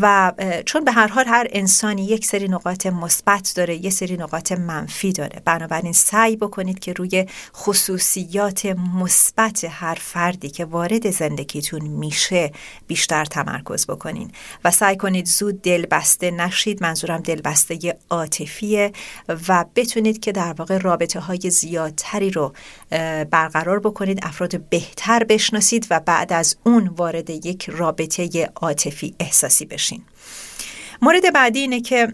و 0.00 0.32
چون 0.66 0.84
به 0.84 0.92
هر 0.92 1.06
حال 1.06 1.24
هر 1.26 1.46
انسانی 1.50 2.04
یک 2.04 2.26
سری 2.26 2.48
نقاط 2.48 2.86
مثبت 2.86 3.52
داره 3.56 3.84
یه 3.84 3.90
سری 3.90 4.16
نقاط 4.16 4.52
منفی 4.52 5.12
داره. 5.12 5.42
بنابراین 5.44 5.92
سعی 5.92 6.36
بکنید 6.36 6.78
که 6.78 6.92
روی 6.92 7.26
خصوصیات 7.56 8.66
مثبت 8.66 9.64
هر 9.70 9.98
فردی 10.00 10.48
که 10.48 10.64
وارد 10.64 11.10
زندگیتون 11.10 11.82
میشه 11.82 12.52
بیشتر 12.86 13.24
تمرکز 13.24 13.86
بکنین 13.86 14.30
و 14.64 14.70
سعی 14.70 14.96
کنید 14.96 15.26
زود 15.26 15.62
دل 15.62 15.86
بسته 15.86 16.30
نشید. 16.30 16.82
منظورم 16.82 17.20
دل 17.20 17.40
بسته 17.40 17.98
عاطفیه 18.10 18.92
و 19.48 19.64
بتونید 19.74 20.20
که 20.20 20.32
در 20.32 20.52
واقع 20.52 20.78
رابطه 20.78 21.20
های 21.20 21.50
زیادتری 21.50 22.30
رو 22.30 22.52
برقرار 23.30 23.80
بکنید 23.80 24.20
افراد 24.22 24.68
بهتر 24.68 25.24
بشناسید 25.24 25.86
و 25.90 26.00
بعد 26.00 26.32
از 26.32 26.56
اون 26.64 26.88
وارد 26.88 27.30
یک 27.30 27.70
رابطه 27.70 28.50
عاطفی 28.56 29.14
احساسی 29.20 29.66
بشین. 29.76 30.02
مورد 31.02 31.32
بعدی 31.32 31.58
اینه 31.58 31.80
که 31.80 32.12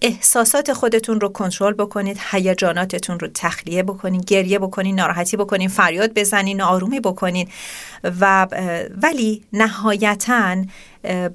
احساسات 0.00 0.72
خودتون 0.72 1.20
رو 1.20 1.28
کنترل 1.28 1.72
بکنید 1.72 2.20
هیجاناتتون 2.30 3.20
رو 3.20 3.28
تخلیه 3.34 3.82
بکنید 3.82 4.24
گریه 4.24 4.58
بکنید 4.58 4.94
ناراحتی 4.94 5.36
بکنید 5.36 5.70
فریاد 5.70 6.14
بزنید 6.14 6.60
آرومی 6.60 7.00
بکنید. 7.00 7.48
و 8.04 8.46
ولی 9.02 9.42
نهایتا 9.52 10.56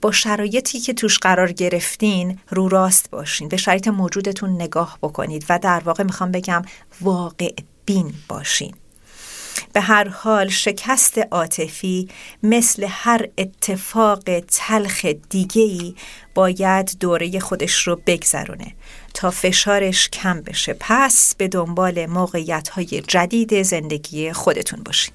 با 0.01 0.11
شرایطی 0.11 0.79
که 0.79 0.93
توش 0.93 1.17
قرار 1.17 1.51
گرفتین 1.51 2.39
رو 2.49 2.69
راست 2.69 3.09
باشین. 3.09 3.49
به 3.49 3.57
شرایط 3.57 3.87
موجودتون 3.87 4.49
نگاه 4.49 4.97
بکنید. 5.01 5.45
و 5.49 5.59
در 5.59 5.79
واقع 5.79 6.03
می‌خوام 6.03 6.31
بگم 6.31 6.61
واقع 7.01 7.53
بین 7.85 8.13
باشین. 8.27 8.73
به 9.73 9.81
هر 9.81 10.07
حال 10.07 10.49
شکست 10.49 11.17
عاطفی 11.31 12.09
مثل 12.43 12.87
هر 12.89 13.27
اتفاق 13.37 14.39
تلخ 14.39 15.05
دیگه 15.29 15.61
ای 15.61 15.95
باید 16.35 16.97
دوره 16.99 17.39
خودش 17.39 17.87
رو 17.87 18.01
بگذرونه 18.07 18.75
تا 19.13 19.31
فشارش 19.31 20.09
کم 20.09 20.41
بشه. 20.41 20.75
پس 20.79 21.35
به 21.37 21.47
دنبال 21.47 22.05
موقعیت 22.05 22.69
های 22.69 23.03
جدید 23.07 23.61
زندگی 23.61 24.33
خودتون 24.33 24.83
باشین. 24.83 25.13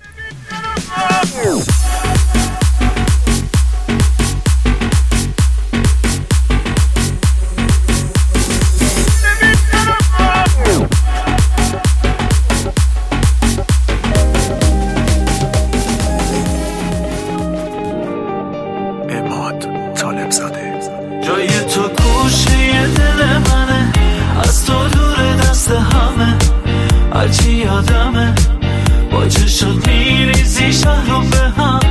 شد 29.54 29.86
میریزی 29.86 30.72
شهر 30.72 31.10
رو 31.10 31.20
به 31.20 31.36
هم. 31.36 31.83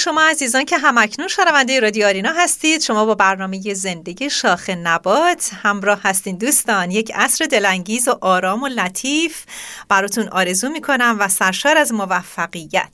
شما 0.00 0.22
عزیزان 0.22 0.64
که 0.64 0.78
همکنون 0.78 1.28
شنونده 1.28 1.80
رادیو 1.80 2.06
آرینا 2.06 2.32
هستید. 2.32 2.80
شما 2.80 3.04
با 3.04 3.14
برنامه 3.14 3.74
زندگی 3.74 4.30
شاخ 4.30 4.70
نبات 4.70 5.50
همراه 5.62 6.00
هستین 6.02 6.36
دوستان. 6.36 6.90
یک 6.90 7.12
عصر 7.14 7.44
دلانگیز 7.44 8.08
و 8.08 8.18
آرام 8.20 8.62
و 8.62 8.68
لطیف. 8.68 9.44
براتون 9.88 10.28
آرزو 10.28 10.68
می‌کنم 10.68 11.16
و 11.20 11.28
سرشار 11.28 11.78
از 11.78 11.92
موفقیت. 11.92 12.90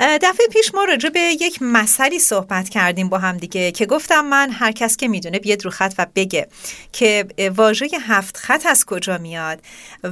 دفعه 0.00 0.46
پیش 0.52 0.74
ما 0.74 0.84
راجع 0.84 1.08
به 1.08 1.20
یک 1.20 1.58
مسئله 1.60 2.18
صحبت 2.18 2.68
کردیم 2.68 3.08
با 3.08 3.18
هم 3.18 3.36
دیگه 3.36 3.72
که 3.72 3.86
گفتم 3.86 4.24
من 4.24 4.50
هر 4.50 4.72
کس 4.72 4.96
که 4.96 5.08
می‌دونه 5.08 5.38
بیاد 5.38 5.64
رو 5.64 5.70
خط 5.70 5.94
و 5.98 6.06
بگه 6.14 6.48
که 6.92 7.26
واژه 7.56 7.88
هفت 8.00 8.36
خط 8.36 8.66
از 8.66 8.84
کجا 8.84 9.18
میاد 9.18 9.62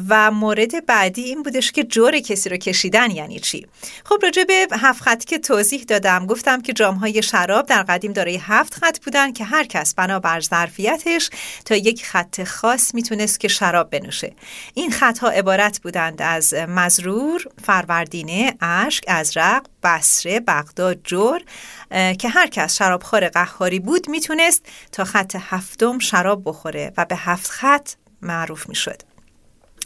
و 0.08 0.30
مورد 0.30 0.86
بعدی 0.86 1.22
این 1.22 1.42
بودش 1.42 1.72
که 1.72 1.84
جور 1.84 2.18
کسی 2.18 2.48
رو 2.48 2.56
کشیدن 2.56 3.10
یعنی 3.10 3.40
چی. 3.40 3.66
خب 4.04 4.16
راجع 4.22 4.44
به 4.44 4.66
هفت 4.72 5.02
خط 5.02 5.24
که 5.24 5.38
توضیح 5.38 5.82
دادم 5.82 6.26
گفتم 6.26 6.62
که 6.62 6.72
جامهای 6.72 7.22
شراب 7.22 7.66
در 7.66 7.82
قدیم 7.82 8.12
دارای 8.12 8.36
هفت 8.42 8.74
خط 8.74 9.04
بودن 9.04 9.32
که 9.32 9.44
هر 9.44 9.64
کس 9.64 9.94
بنابر 9.94 10.40
ظرفیتش 10.40 11.30
تا 11.64 11.76
یک 11.76 12.06
خط 12.06 12.44
خاص 12.44 12.94
می‌تونست 12.94 13.40
که 13.40 13.48
شراب 13.48 13.90
بنوشه. 13.90 14.32
این 14.74 14.90
خطها 14.90 15.28
عبارت 15.28 15.80
بودند 15.80 16.22
از 16.22 16.54
مزرور، 16.54 17.44
فروردینه، 17.64 18.54
اشک، 18.60 19.04
ازرق، 19.08 19.66
بسره، 19.88 20.40
بغداد، 20.40 21.00
جور 21.04 21.42
که 21.90 22.28
هر 22.28 22.46
کس 22.46 22.76
شرابخوار 22.76 23.28
قهاری 23.28 23.80
بود 23.80 24.08
می‌تونست 24.10 24.66
تا 24.92 25.04
خط 25.04 25.36
هفتم 25.40 25.98
شراب 25.98 26.42
بخوره 26.44 26.92
و 26.96 27.04
به 27.04 27.16
هفت 27.16 27.50
خط 27.50 27.90
معروف 28.22 28.68
می‌شد. 28.68 29.02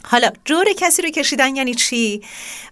حالا 0.05 0.31
جور 0.45 0.65
کسی 0.77 1.01
رو 1.01 1.09
کشیدن 1.09 1.55
یعنی 1.55 1.73
چی؟ 1.73 2.21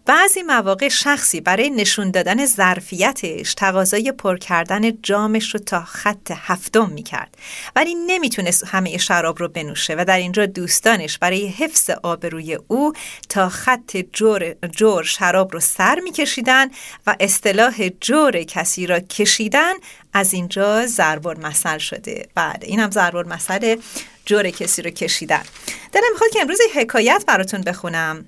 بعضی 0.06 0.42
مواقع 0.42 0.90
شخصی 0.90 1.42
برای 1.42 1.70
نشون 1.70 2.12
دادن 2.12 2.46
ظرفیتش 2.46 3.54
تقاضای 3.54 4.12
پر 4.12 4.38
کردن 4.38 5.02
جامش 5.02 5.54
رو 5.54 5.60
تا 5.60 5.84
خط 5.84 6.32
هفتم 6.36 6.90
می‌کرد 6.90 7.38
ولی 7.76 7.96
نمی‌تونست 7.96 8.68
همه 8.68 8.98
شراب 8.98 9.40
رو 9.40 9.48
بنوشه 9.48 9.96
و 9.98 10.06
در 10.06 10.18
اینجا 10.18 10.46
دوستانش 10.46 11.18
برای 11.18 11.48
حفظ 11.48 11.90
آبروی 12.04 12.60
او 12.68 12.94
تا 13.30 13.50
خط 13.50 13.98
جور, 14.14 14.56
جور 14.72 15.04
شراب 15.04 15.54
رو 15.54 15.60
سر 15.60 16.00
میکشیدن 16.00 16.68
و 17.08 17.16
اصطلاح 17.20 17.90
جور 18.02 18.44
کسی 18.44 18.88
را 18.88 19.00
کشیدن 19.00 19.74
از 20.14 20.34
اینجا 20.34 20.86
زربور 20.86 21.40
مسل 21.40 21.78
شده 21.78 22.28
بعد 22.36 22.64
این 22.64 22.80
هم 22.80 22.92
زربور 22.92 23.28
مسل 23.28 23.76
جور 24.26 24.50
کسی 24.50 24.82
رو 24.82 24.90
کشیدن. 24.90 25.44
دلم 25.92 26.12
می‌خواد 26.12 26.30
که 26.30 26.42
امروز 26.42 26.60
حکایت 26.76 27.24
براتون 27.28 27.62
بخونم. 27.62 28.26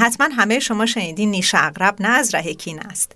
حتما 0.00 0.28
همه 0.36 0.58
شما 0.58 0.86
شنیدین 0.86 1.30
نیش 1.30 1.54
اقرب 1.54 2.02
نه 2.02 2.08
از 2.08 2.34
رهکین 2.34 2.80
است. 2.80 3.12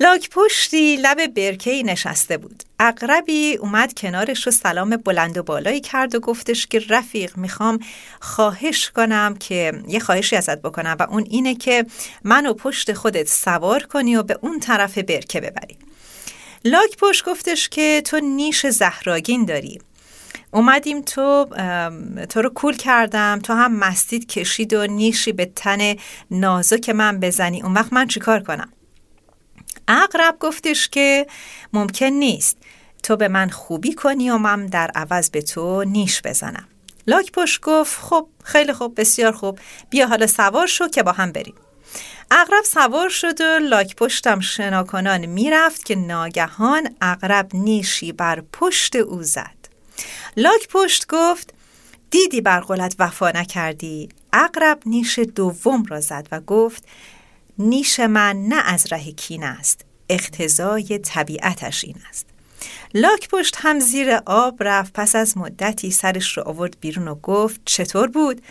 لاک 0.00 0.30
پشتی 0.30 0.96
لب 0.96 1.26
برکهی 1.26 1.82
نشسته 1.82 2.36
بود. 2.36 2.62
اقربی 2.80 3.56
اومد 3.56 3.94
کنارش 3.94 4.46
رو 4.46 4.52
سلام 4.52 4.90
بلند 4.90 5.38
و 5.38 5.42
بالایی 5.42 5.80
کرد 5.80 6.14
و 6.14 6.20
گفتش 6.20 6.66
که 6.66 6.82
رفیق 6.88 7.36
می‌خوام 7.36 7.78
خواهش 8.20 8.90
کنم 8.90 9.36
که 9.40 9.72
یه 9.88 10.00
خواهشی 10.00 10.36
ازت 10.36 10.62
بکنم 10.62 10.96
و 11.00 11.02
اون 11.02 11.24
اینه 11.30 11.54
که 11.54 11.86
منو 12.24 12.54
پشت 12.54 12.92
خودت 12.92 13.28
سوار 13.28 13.82
کنی 13.82 14.16
و 14.16 14.22
به 14.22 14.38
اون 14.40 14.60
طرف 14.60 14.98
برکه 14.98 15.40
ببری. 15.40 15.76
لاک 16.64 16.96
پشت 16.96 17.24
گفتش 17.24 17.68
که 17.68 18.02
تو 18.04 18.20
نیش 18.20 18.66
زهراگین 18.66 19.44
داری. 19.44 19.80
اومدیم 20.50 21.02
تو 21.02 21.46
تو 22.28 22.42
رو 22.42 22.48
کول 22.48 22.76
کردم. 22.76 23.38
تو 23.42 23.52
هم 23.52 23.76
مستید 23.76 24.26
کشید 24.26 24.72
و 24.72 24.86
نیشی 24.86 25.32
به 25.32 25.44
تن 25.56 25.94
که 26.82 26.92
من 26.92 27.20
بزنی. 27.20 27.62
اون 27.62 27.74
وقت 27.74 27.92
من 27.92 28.06
چیکار 28.06 28.42
کنم؟ 28.42 28.72
اقرب 29.88 30.36
گفتش 30.40 30.88
که 30.88 31.26
ممکن 31.72 32.06
نیست. 32.06 32.56
تو 33.02 33.16
به 33.16 33.28
من 33.28 33.48
خوبی 33.48 33.94
کنی 33.94 34.30
و 34.30 34.38
من 34.38 34.66
در 34.66 34.90
عوض 34.94 35.30
به 35.30 35.42
تو 35.42 35.84
نیش 35.84 36.22
بزنم. 36.22 36.68
لاک 37.06 37.32
پشت 37.32 37.60
گفت 37.60 38.00
خب 38.00 38.28
خیلی 38.44 38.72
خوب 38.72 39.00
بسیار 39.00 39.32
خوب. 39.32 39.58
بیا 39.90 40.06
حالا 40.06 40.26
سوار 40.26 40.66
شو 40.66 40.88
که 40.88 41.02
با 41.02 41.12
هم 41.12 41.32
بریم. 41.32 41.54
اقرب 42.30 42.64
سوار 42.64 43.08
شد 43.08 43.40
و 43.40 43.58
لاک 43.58 43.96
پشتم 43.96 44.40
شناکنان 44.40 45.26
می‌رفت 45.26 45.84
که 45.84 45.94
ناگهان 45.94 46.96
اقرب 47.00 47.50
نیشی 47.54 48.12
بر 48.12 48.42
پشت 48.52 48.96
او 48.96 49.22
زد. 49.22 49.55
لاک 50.36 50.68
پشت 50.68 51.06
گفت 51.08 51.54
دیدی 52.10 52.40
بر 52.40 52.60
قولت 52.60 52.94
وفا 52.98 53.30
نکردی؟ 53.30 54.08
اقرب 54.32 54.78
نیش 54.86 55.18
دوم 55.18 55.84
را 55.84 56.00
زد 56.00 56.28
و 56.32 56.40
گفت 56.40 56.84
نیش 57.58 58.00
من 58.00 58.36
نه 58.36 58.62
از 58.64 58.92
ره 58.92 59.12
کین 59.12 59.44
است 59.44 59.84
اختزای 60.08 60.98
طبیعتش 60.98 61.84
این 61.84 61.96
است. 62.08 62.26
لاک 62.94 63.28
پشت 63.28 63.56
هم 63.58 63.80
زیر 63.80 64.20
آب 64.26 64.56
رفت 64.60 64.92
پس 64.92 65.16
از 65.16 65.38
مدتی 65.38 65.90
سرش 65.90 66.36
رو 66.36 66.48
آورد 66.48 66.76
بیرون 66.80 67.08
و 67.08 67.14
گفت 67.14 67.60
چطور 67.64 68.06
بود؟ 68.06 68.42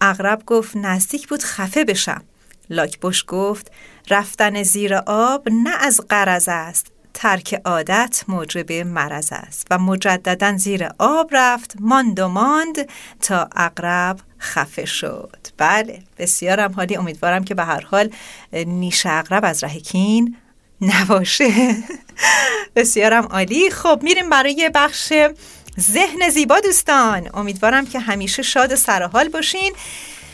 اغرب 0.00 0.42
گفت 0.46 0.76
نزدیک 0.76 1.28
بود 1.28 1.42
خفه 1.42 1.84
بشم. 1.84 2.22
لاک 2.70 3.00
پشت 3.00 3.26
گفت 3.26 3.72
رفتن 4.10 4.62
زیر 4.62 4.94
آب 5.06 5.48
نه 5.48 5.76
از 5.80 6.00
قرض 6.08 6.48
است. 6.48 6.91
ترک 7.14 7.60
عادت 7.64 8.24
موجب 8.28 8.72
مرض 8.72 9.28
است 9.32 9.66
و 9.70 9.78
مجددا 9.78 10.56
زیر 10.56 10.88
آب 10.98 11.28
رفت 11.32 11.74
ماند 11.80 12.20
و 12.20 12.28
ماند 12.28 12.88
تا 13.20 13.48
اقرب 13.56 14.20
خفه 14.40 14.84
شد. 14.84 15.36
بله 15.56 16.02
بسیارم 16.18 16.72
حالی. 16.72 16.96
امیدوارم 16.96 17.44
که 17.44 17.54
به 17.54 17.64
هر 17.64 17.80
حال 17.80 18.10
نیش 18.52 19.06
اقرب 19.06 19.44
از 19.44 19.64
رهکین 19.64 20.36
نباشه. 20.80 21.76
بسیارم 22.76 23.24
عالی. 23.24 23.70
خب 23.70 24.00
میریم 24.02 24.30
برای 24.30 24.70
بخش 24.74 25.12
ذهن 25.80 26.30
زیبا 26.30 26.60
دوستان. 26.60 27.30
امیدوارم 27.34 27.86
که 27.86 27.98
همیشه 27.98 28.42
شاد 28.42 28.72
و 28.72 28.76
سرحال 28.76 29.28
باشین. 29.28 29.72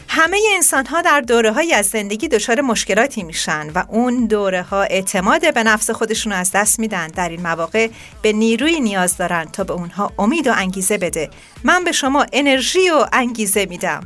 همه 0.09 0.39
انسان 0.55 0.87
ها 0.87 1.03
در 1.03 1.21
دوره 1.21 1.53
های 1.53 1.75
از 1.75 1.87
زندگی 1.87 2.29
دچار 2.29 2.61
مشکلاتی 2.61 3.23
میشن 3.23 3.71
و 3.75 3.85
اون 3.89 4.27
دوره 4.27 4.63
ها 4.63 4.83
اعتماد 4.83 5.55
به 5.55 5.63
نفس 5.63 5.91
خودشون 5.91 6.33
از 6.33 6.53
دست 6.53 6.79
میدن. 6.79 7.07
در 7.07 7.29
این 7.29 7.43
مواقع 7.43 7.89
به 8.23 8.33
نیروی 8.33 8.81
نیاز 8.81 9.17
دارن 9.17 9.45
تا 9.45 9.65
به 9.65 9.73
اونها 9.73 10.13
امید 10.19 10.47
و 10.47 10.53
انگیزه 10.57 10.99
بده. 10.99 11.31
من 11.65 11.85
به 11.85 11.93
شما 11.93 12.27
انرژی 12.33 12.91
و 12.91 13.07
انگیزه 13.13 13.67
میدم. 13.67 14.01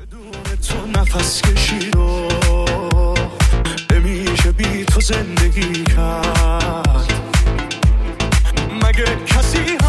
مگه 8.85 9.05
کسی 9.27 9.82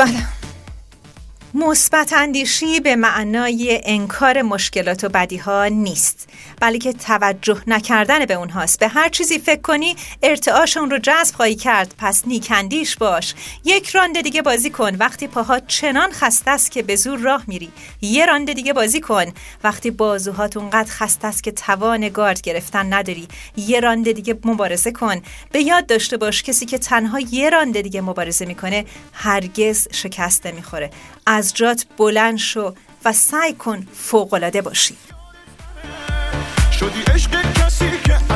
para 0.00 0.29
مثبت 1.60 2.12
اندیشی 2.12 2.80
به 2.80 2.96
معنای 2.96 3.80
انکار 3.84 4.42
مشکلات 4.42 5.04
و 5.04 5.08
بدی 5.08 5.36
ها 5.36 5.66
نیست. 5.66 6.28
بلکه 6.60 6.92
توجه 6.92 7.62
نکردن 7.66 8.24
به 8.24 8.34
اونهاست. 8.34 8.80
به 8.80 8.88
هر 8.88 9.08
چیزی 9.08 9.38
فکر 9.38 9.60
کنی 9.60 9.96
ارتعاشون 10.22 10.90
رو 10.90 10.98
جذب 10.98 11.34
خواهی 11.34 11.54
کرد. 11.54 11.94
پس 11.98 12.22
نیکندیش 12.26 12.96
باش. 12.96 13.34
یک 13.64 13.88
رانده 13.88 14.22
دیگه 14.22 14.42
بازی 14.42 14.70
کن. 14.70 14.96
وقتی 14.96 15.26
پاها 15.26 15.60
چنان 15.60 16.12
خسته 16.12 16.50
است 16.50 16.70
که 16.70 16.82
به 16.82 16.96
زور 16.96 17.18
راه 17.18 17.44
میری. 17.46 17.70
یه 18.00 18.26
رانده 18.26 18.54
دیگه 18.54 18.72
بازی 18.72 19.00
کن. 19.00 19.24
وقتی 19.64 19.90
بازوهات 19.90 20.56
اونقدر 20.56 20.90
خسته 20.90 21.28
است 21.28 21.42
که 21.42 21.52
توان 21.52 22.08
گارد 22.08 22.40
گرفتن 22.40 22.92
نداری 22.92 23.28
یه 23.56 23.80
رانده 23.80 24.12
دیگه 24.12 24.38
مبارزه 24.44 24.92
کن. 24.92 25.22
به 25.52 25.62
یاد 25.62 25.86
داشته 25.86 26.16
باش 26.16 26.42
کسی 26.42 26.66
که 26.66 26.78
تنها 26.78 27.20
یه 27.20 27.50
رانده 27.50 27.82
دیگه 27.82 28.00
مبارزه 28.00 28.46
می‌کنه 28.46 28.84
هرگز 29.12 29.88
شکست 29.92 30.46
نمی‌خوره. 30.46 30.90
از 31.32 31.54
جات 31.54 31.86
بلند 31.98 32.38
شو 32.38 32.74
و 33.04 33.12
سعی 33.12 33.54
کن 33.54 33.86
فوقالعاده 33.92 34.62
باشی. 34.62 34.96
شدی 36.72 37.02
عشق 37.14 37.52
کسی 37.52 37.90
که 38.04 38.29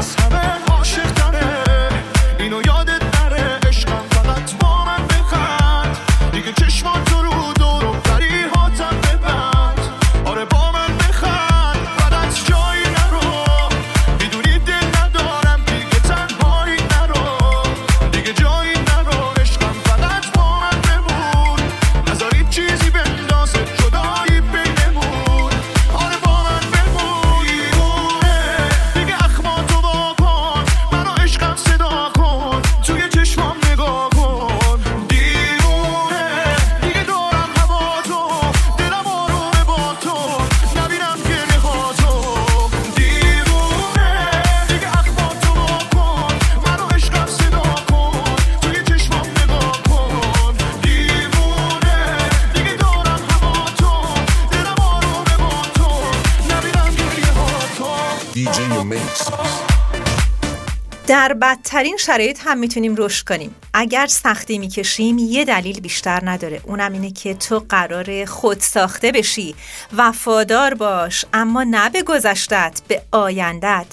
در 61.14 61.32
بدترین 61.32 61.96
شرایط 61.96 62.40
هم 62.44 62.58
می‌تونیم 62.58 62.94
رشد 62.98 63.26
کنیم. 63.26 63.54
اگر 63.74 64.06
سختی 64.06 64.58
می‌کشیم 64.58 65.18
یه 65.18 65.44
دلیل 65.44 65.80
بیشتر 65.80 66.20
نداره. 66.24 66.60
اونم 66.64 66.92
اینه 66.92 67.10
که 67.10 67.34
تو 67.34 67.62
قرار 67.68 68.24
خود 68.24 68.60
ساخته 68.60 69.12
بشی. 69.12 69.54
وفادار 69.96 70.74
باش 70.74 71.24
اما 71.32 71.64
نه 71.64 71.90
به 71.90 72.02
گذشتت 72.02 72.80
به 72.88 73.02
آیندت 73.12 73.86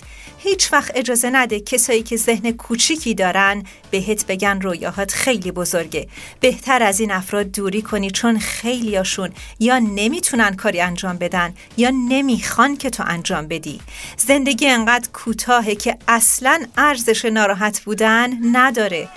هیچ 0.44 0.74
وقت 0.74 0.92
اجازه 0.96 1.30
نده 1.30 1.60
کسایی 1.60 2.04
که 2.04 2.18
ذهن 2.18 2.52
کوچیکی 2.52 3.14
دارن 3.14 3.64
بهت 3.92 4.26
بگن 4.26 4.62
رویاهات 4.62 5.12
خیلی 5.12 5.52
بزرگه. 5.52 6.08
بهتر 6.40 6.84
از 6.84 7.00
این 7.00 7.12
افراد 7.12 7.52
دوری 7.52 7.82
کنی 7.82 8.12
چون 8.12 8.40
خیلیاشون 8.40 9.30
یا 9.60 9.80
نمی‌تونن 9.80 10.56
کاری 10.56 10.82
انجام 10.82 11.18
بدن 11.18 11.54
یا 11.78 11.90
نمی‌خوان 11.90 12.78
که 12.78 12.90
تو 12.90 13.04
انجام 13.08 13.48
بدی. 13.48 13.82
زندگی 14.18 14.68
انقدر 14.68 15.10
کوتاهه 15.14 15.76
که 15.76 15.98
اصلا 16.08 16.66
ارزش 16.78 17.26
ناراحت 17.26 17.80
بودن 17.80 18.30
نداره. 18.52 19.10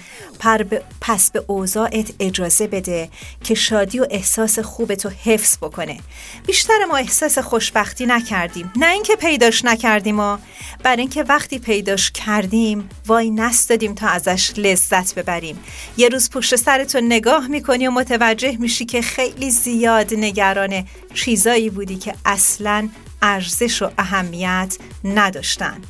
پس 1.01 1.31
به 1.31 1.45
اوضاعت 1.47 2.13
اجازه 2.21 2.67
بده 2.67 3.09
که 3.45 3.55
شادی 3.55 3.99
و 4.01 4.07
احساس 4.11 4.59
خوب 4.59 4.95
تو 4.95 5.11
حفظ 5.25 5.57
بکنه. 5.57 6.01
بیشتر 6.47 6.85
ما 6.89 6.97
احساس 6.97 7.39
خوشبختی 7.39 8.07
نکردیم. 8.07 8.73
نه 8.77 8.91
اینکه 8.91 9.17
پیداش 9.17 9.65
نکردیم 9.65 10.21
و 10.21 10.39
برای 10.83 11.07
اینکه 11.17 11.33
وقتی 11.33 11.59
پیداش 11.59 12.11
کردیم 12.11 12.89
وای 13.07 13.31
نستادیم 13.31 13.95
تا 13.95 14.09
ازش 14.09 14.53
لذت 14.57 15.15
ببریم. 15.15 15.59
یه 15.97 16.09
روز 16.09 16.31
پشت 16.31 16.57
سرتو 16.57 17.01
نگاه 17.01 17.49
می‌کنی 17.49 17.87
و 17.87 17.91
متوجه 17.91 18.57
میشی 18.57 18.85
که 18.85 19.03
خیلی 19.03 19.51
زیاد 19.51 20.15
نگران 20.15 20.85
چیزایی 21.15 21.71
بودی 21.71 21.97
که 21.97 22.15
اصلا 22.25 22.89
ارزش 23.23 23.83
و 23.83 23.91
اهمیت 23.99 24.77
نداشتن. 25.05 25.81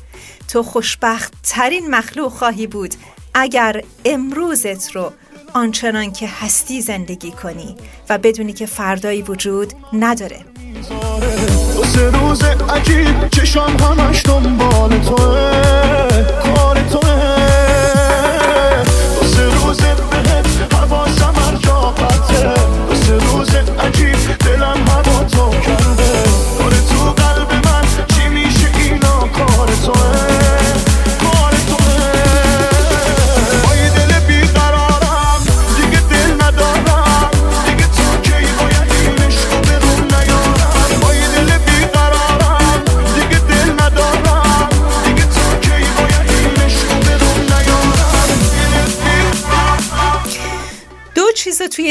تو 0.47 0.63
خوشبخت 0.63 1.33
ترین 1.43 1.89
مخلوق 1.89 2.31
خواهی 2.31 2.67
بود 2.67 2.95
اگر 3.33 3.81
امروزت 4.05 4.91
رو 4.91 5.13
آنچنان 5.53 6.11
که 6.11 6.27
هستی 6.27 6.81
زندگی 6.81 7.31
کنی 7.31 7.75
و 8.09 8.17
بدونی 8.17 8.53
که 8.53 8.65
فردایی 8.65 9.21
وجود 9.21 9.73
نداره. 9.93 10.45
دو 11.85 11.91
سه 11.91 12.09
روز 12.09 12.43
عجیب. 12.69 13.29
چشم 13.29 13.77
همش 13.79 14.25
دنبال 14.25 14.89
توه. 14.89 15.51
کار 16.43 16.77
توه. 16.91 17.35
دو 19.21 19.27
سه 19.27 19.43
روز 19.43 19.77
بهت 19.77 20.73
حواسم 20.73 21.24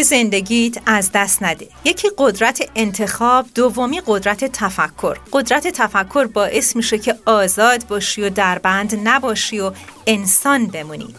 زندگیت 0.05 0.77
از 0.87 1.11
دست 1.15 1.43
نده. 1.43 1.69
یکی 1.85 2.09
قدرت 2.19 2.69
انتخاب 2.75 3.47
دومی 3.55 4.03
قدرت 4.07 4.45
تفکر. 4.45 5.17
قدرت 5.33 5.69
تفکر 5.69 6.27
باعث 6.27 6.77
میشه 6.77 6.99
که 6.99 7.15
آزاد 7.27 7.87
باشی 7.87 8.23
و 8.23 8.31
دربند 8.31 9.01
نباشی 9.09 9.61
و 9.61 9.73
انسان 10.07 10.67
بمونی. 10.67 11.15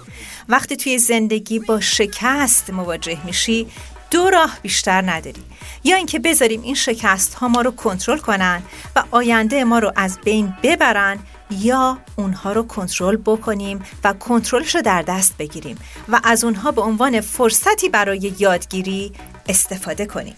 وقتی 0.49 0.75
توی 0.77 0.97
زندگی 0.97 1.59
با 1.59 1.79
شکست 1.79 2.69
مواجه 2.69 3.17
میشی 3.25 3.67
دو 4.11 4.29
راه 4.29 4.57
بیشتر 4.61 5.11
نداری. 5.11 5.43
یا 5.83 5.95
اینکه 5.95 6.19
بذاریم 6.19 6.61
این 6.61 6.75
شکست 6.75 7.33
ها 7.33 7.47
ما 7.47 7.61
رو 7.61 7.71
کنترل 7.71 8.17
کنن 8.17 8.61
و 8.95 9.03
آینده 9.11 9.63
ما 9.63 9.79
رو 9.79 9.91
از 9.95 10.19
بین 10.25 10.53
ببرن 10.63 11.19
یا 11.51 11.97
اونها 12.15 12.51
رو 12.51 12.63
کنترل 12.63 13.17
بکنیم 13.17 13.83
و 14.03 14.13
کنترلش 14.13 14.75
رو 14.75 14.81
در 14.81 15.01
دست 15.01 15.37
بگیریم 15.37 15.77
و 16.09 16.19
از 16.23 16.43
اونها 16.43 16.71
به 16.71 16.81
عنوان 16.81 17.21
فرصتی 17.21 17.89
برای 17.89 18.33
یادگیری 18.39 19.11
استفاده 19.49 20.05
کنیم. 20.05 20.35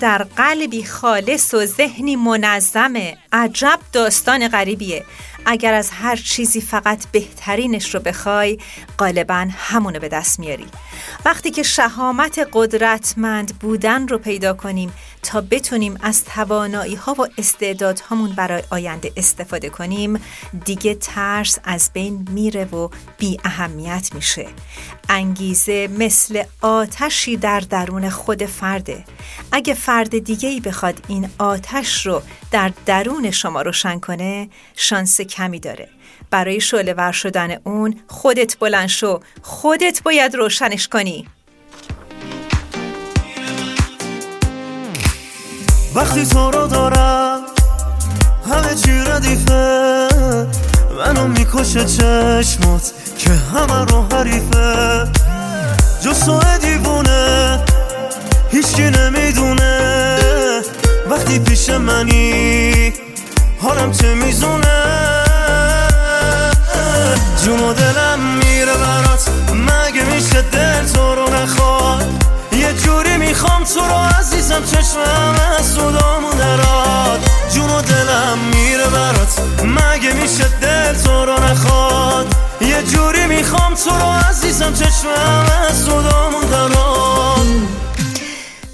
در 0.00 0.22
قلبی 0.36 0.84
خالص 0.84 1.54
و 1.54 1.66
ذهنی 1.66 2.16
منظمه. 2.16 3.16
عجب 3.32 3.80
داستان 3.92 4.48
غریبیه. 4.48 5.04
اگر 5.46 5.74
از 5.74 5.90
هر 5.90 6.16
چیزی 6.16 6.60
فقط 6.60 7.06
بهترینش 7.12 7.94
رو 7.94 8.00
بخوای 8.00 8.58
غالبا 8.98 9.46
همونو 9.50 9.98
به 9.98 10.08
دست 10.08 10.40
میاری. 10.40 10.66
وقتی 11.24 11.50
که 11.50 11.62
شهامت 11.62 12.48
قدرتمند 12.52 13.58
بودن 13.58 14.08
رو 14.08 14.18
پیدا 14.18 14.54
کنیم 14.54 14.92
تا 15.22 15.40
بتونیم 15.40 15.98
از 16.02 16.24
توانایی 16.24 16.94
ها 16.94 17.14
و 17.18 17.26
استعدادهامون 17.38 18.32
برای 18.32 18.62
آینده 18.70 19.12
استفاده 19.16 19.68
کنیم 19.68 20.20
دیگه 20.64 20.94
ترس 20.94 21.58
از 21.64 21.90
بین 21.92 22.28
میره 22.30 22.64
و 22.64 22.88
بی 23.18 23.38
اهمیت 23.44 24.10
میشه. 24.14 24.46
انگیزه 25.08 25.88
مثل 25.98 26.42
آتشی 26.60 27.36
در 27.36 27.60
درون 27.60 28.10
خود 28.10 28.46
فرده. 28.46 29.04
اگه 29.52 29.74
فرد 29.74 30.18
دیگه 30.18 30.48
ای 30.48 30.60
بخواد 30.60 31.02
این 31.08 31.28
آتش 31.38 32.06
رو 32.06 32.22
در 32.50 32.72
درون 32.86 33.30
شما 33.30 33.62
روشن 33.62 33.98
کنه 33.98 34.48
شانس 34.74 35.20
کمی 35.20 35.60
داره. 35.60 35.88
برای 36.30 36.60
شعله 36.60 36.94
ور 36.94 37.12
شدن 37.12 37.56
اون 37.64 38.00
خودت 38.08 38.58
بلند 38.58 38.88
شو. 38.88 39.20
خودت 39.42 40.02
باید 40.02 40.34
روشنش 40.34 40.88
کنی. 40.88 41.28
وقتی 45.94 46.26
تو 46.26 46.50
رو 46.50 46.66
دارم 46.66 47.42
همه 48.50 48.74
چی 48.74 48.90
ردیفه 48.90 50.08
منو 50.98 51.28
می‌کشه 51.28 51.84
چشمات. 51.84 52.92
که 53.18 53.30
همه 53.30 53.84
رو 53.84 54.06
حریفه. 54.12 55.04
جسو 56.04 56.40
دیوونه 56.60 57.58
هیچکی 58.50 58.82
نمی‌دونه. 58.82 60.20
وقتی 61.10 61.38
پیش 61.38 61.70
منی 61.70 62.92
حالم 63.62 63.92
چه 63.92 64.14
میزونه 64.14 64.82
جون 67.44 67.60
و 67.60 67.72
دلم 67.72 68.20
میره 68.20 68.74
برات. 68.74 69.28
مگه 69.52 70.04
میشه 70.04 70.42
دل 70.42 70.86
تو 70.94 71.14
رو 71.14 71.28
نخواد؟ 71.34 72.24
یه 72.52 72.72
جوری 72.72 73.16
می‌خوام 73.16 73.64
تو 73.64 73.80
رو 73.80 74.18
عزیزم 74.18 74.62
چشمم 74.64 75.34
از 75.58 75.66
صدامون 75.66 76.36
دراد 76.38 77.20
جون 77.54 77.70
و 77.70 77.80
دلم 77.82 78.38
میره 78.54 78.86
برات. 78.86 79.40
مگه 79.62 80.12
میشه 80.12 80.48
دل 80.60 80.94
تو 81.04 81.24
رو 81.24 81.32
نخواد؟ 81.32 82.34
یه 82.68 82.82
جوری 82.82 83.26
می‌خوام 83.26 83.74
تو 83.74 83.90
رو 83.90 84.28
عزیزم 84.30 84.72
چشمم 84.72 85.46
از 85.68 85.84
صدامون 85.84 86.50
دراد 86.50 87.46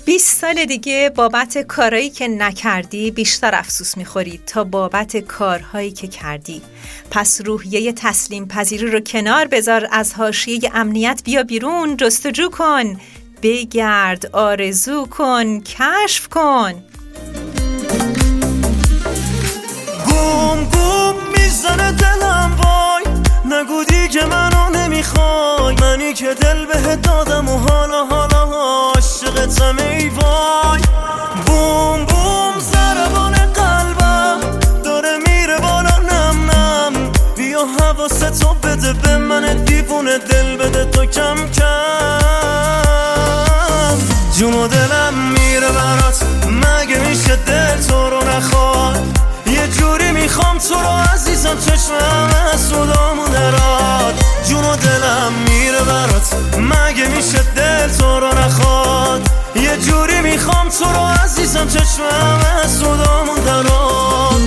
20 0.04 0.40
سال 0.40 0.64
دیگه 0.64 1.12
بابت 1.14 1.58
کارهایی 1.58 2.10
که 2.10 2.28
نکردی 2.28 3.10
بیشتر 3.10 3.54
افسوس 3.54 3.96
می‌خوری 3.96 4.40
تا 4.46 4.64
بابت 4.64 5.16
کارهایی 5.16 5.90
که 5.90 6.06
کردی. 6.06 6.62
پس 7.10 7.40
روحیه 7.44 7.92
تسلیم 7.92 8.48
پذیری 8.48 8.90
رو 8.90 9.00
کنار 9.00 9.46
بذار 9.46 9.88
از 9.92 10.14
حاشیه 10.14 10.70
امنیت 10.74 11.20
بیا 11.24 11.42
بیرون 11.42 11.96
جستجو 11.96 12.48
کن 12.50 13.00
بگرد 13.42 14.26
آرزو 14.32 15.06
کن 15.06 15.60
کشف 15.60 16.28
کن. 16.28 16.72
بوم 20.04 20.64
بوم 20.64 21.14
می‌زنه 21.36 22.01
دیوونه 39.82 40.18
دل 40.18 40.56
بده 40.56 40.84
تو 40.84 41.06
کم 41.06 41.34
کم. 41.34 42.22
جون 44.38 44.54
و 44.54 44.68
دلم 44.68 45.14
میره 45.14 45.68
برات. 45.68 46.22
مگه 46.46 46.98
میشه 46.98 47.36
دل 47.36 47.82
تو 47.88 48.10
رو 48.10 48.24
نخواد؟ 48.24 49.18
یه 49.46 49.68
جوری 49.68 50.12
می‌خوام 50.12 50.58
تو 50.58 50.74
رو 50.74 50.88
عزیزم 51.14 51.58
چشمم 51.60 52.30
از 52.52 52.60
صدامون 52.60 53.30
دراد 53.30 54.14
جون 54.48 54.64
و 54.64 54.76
دلم 54.76 55.32
میره 55.48 55.82
برات. 55.82 56.34
مگه 56.58 57.08
میشه 57.08 57.42
دل 57.56 57.88
تو 57.98 58.20
رو 58.20 58.28
نخواد؟ 58.38 59.30
یه 59.56 59.76
جوری 59.76 60.20
می‌خوام 60.20 60.68
تو 60.68 60.84
رو 60.84 61.06
عزیزم 61.24 61.68
چشمم 61.68 62.40
از 62.64 62.70
صدامون 62.78 63.40
دراد 63.46 64.40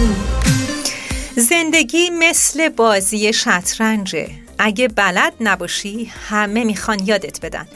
زندگی 1.38 2.10
مثل 2.10 2.70
بازی 2.70 3.34
شطرنجه. 3.34 4.45
اگه 4.58 4.88
بلد 4.88 5.34
نباشی 5.40 6.12
همه 6.30 6.64
می‌خوان 6.64 7.00
یادت 7.06 7.46
بدن. 7.46 7.68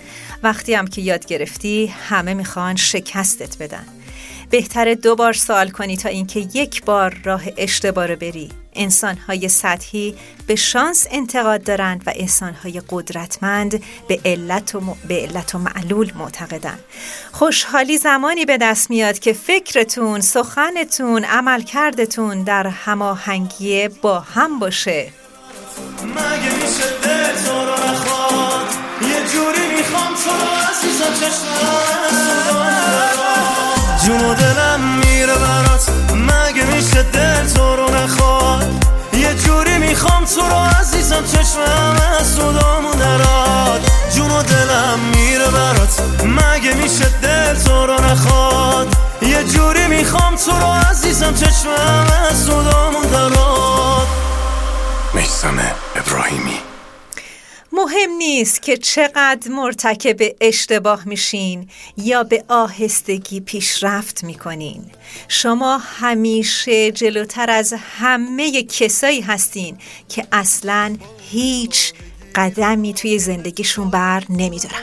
وقتی 0.44 0.74
هم 0.74 0.88
که 0.88 1.02
یاد 1.02 1.26
گرفتی 1.26 1.88
همه 1.88 2.34
می‌خوان 2.34 2.76
شکستت 2.76 3.58
بدن. 3.58 3.86
بهتره 4.50 4.96
دو 4.96 5.16
بار 5.16 5.34
سوال 5.34 5.70
کنی 5.70 5.98
تا 5.98 6.10
اینکه 6.10 6.40
یک 6.40 6.84
بار 6.84 7.18
راه 7.24 7.42
اشتباه 7.58 8.06
رو 8.06 8.16
بری. 8.16 8.50
انسانهای 8.74 9.50
سطحی 9.50 10.16
به 10.48 10.56
شانس 10.56 11.08
انتقاد 11.12 11.64
دارند 11.64 12.04
و 12.06 12.14
انسانهای 12.16 12.82
قدرتمند 12.90 13.84
به 14.08 14.20
علت 14.26 14.76
و, 14.76 14.80
م... 14.80 14.96
به 15.08 15.16
علت 15.16 15.56
و 15.56 15.58
معلول 15.58 16.12
معتقدند 16.16 16.80
خوشحالی 17.32 17.98
زمانی 17.98 18.46
به 18.46 18.58
دست 18.58 18.90
میاد 18.90 19.20
که 19.20 19.34
فکرتون، 19.34 20.22
سخنتون، 20.22 21.26
عملکردتون 21.26 22.44
در 22.44 22.68
هماهنگی 22.68 23.88
با 23.88 24.20
هم 24.20 24.60
باشه. 24.60 25.12
مگه 26.04 26.52
میشه 26.56 26.90
دل 27.04 27.46
تو 27.46 27.66
رو 27.66 27.74
نخواد 27.74 28.68
یه 29.02 29.20
جوری 29.32 29.76
می‌خوام 29.76 30.14
تو 30.24 30.30
رو 30.30 30.50
عزیزم 30.70 31.14
چشمم. 31.20 31.70
جون 34.06 34.26
و 34.26 34.34
دلم 34.34 34.80
میره 35.06 35.36
برات. 35.36 35.90
مگه 36.14 36.64
میشه 36.64 37.04
دل 37.04 37.48
تو 37.54 37.76
رو 37.76 37.96
نخواد 37.96 38.86
یه 39.14 39.34
جوری 39.34 39.78
می‌خوام 39.78 40.26
تو 40.26 40.42
رو 40.42 40.80
عزیزم 40.80 41.24
چشمم 41.26 41.96
از 42.20 42.28
صدامون 42.28 42.98
دراد 43.00 43.82
جون 44.16 44.32
و 44.32 44.44
دلم 44.44 45.00
میره 45.16 45.48
برات. 45.48 46.02
مگه 46.24 46.74
میشه 46.74 47.10
دل 47.22 47.54
تو 47.54 47.86
رو 47.86 47.94
نخواد 47.94 48.88
یه 49.22 49.44
جوری 49.44 49.88
می‌خوام 49.88 50.36
تو 50.36 50.52
رو 50.52 50.72
عزیزم 50.90 51.34
چشمم 51.34 52.08
از 52.30 52.38
صدامون 52.46 53.08
دراد 53.12 53.79
میسم 55.16 55.76
ابراهیمی. 55.96 56.58
مهم 57.72 58.12
نیست 58.18 58.62
که 58.62 58.78
چقدر 58.78 59.52
مرتکب 59.52 60.36
اشتباه 60.42 61.08
میشین 61.08 61.70
یا 61.98 62.24
به 62.24 62.44
آهستگی 62.48 63.40
پیشرفت 63.40 64.24
می‌کنین. 64.24 64.86
شما 65.28 65.78
همیشه 65.78 66.92
جلوتر 66.92 67.50
از 67.50 67.74
همه 68.00 68.64
کسایی 68.64 69.22
هستین 69.22 69.78
که 70.10 70.28
اصلا 70.32 70.98
هیچ 71.32 71.94
قدمی 72.36 72.94
توی 72.94 73.20
زندگیشون 73.20 73.90
بر 73.90 74.24
نمیدارن. 74.30 74.76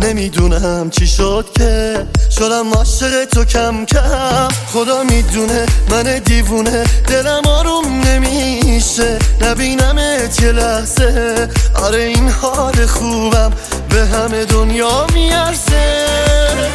نمی‌دونم 0.00 0.90
چی 0.90 1.06
شد 1.06 1.46
که 1.58 2.06
شدم 2.30 2.72
عاشق 2.72 3.24
تو 3.24 3.44
کم 3.44 3.84
کم. 3.84 4.48
خدا 4.72 5.02
می‌دونه 5.02 5.66
من 5.90 6.18
دیوونه 6.18 6.84
دلم 7.08 7.42
آروم 7.46 8.00
نمیشه. 8.00 9.18
نبینمت 9.40 10.42
یه 10.42 10.52
لحظه. 10.52 11.48
آره 11.82 12.02
این 12.02 12.28
حال 12.28 12.86
خوبم 12.86 13.52
به 13.90 14.06
همه 14.06 14.44
دنیا 14.44 15.06
میارزه. 15.14 16.06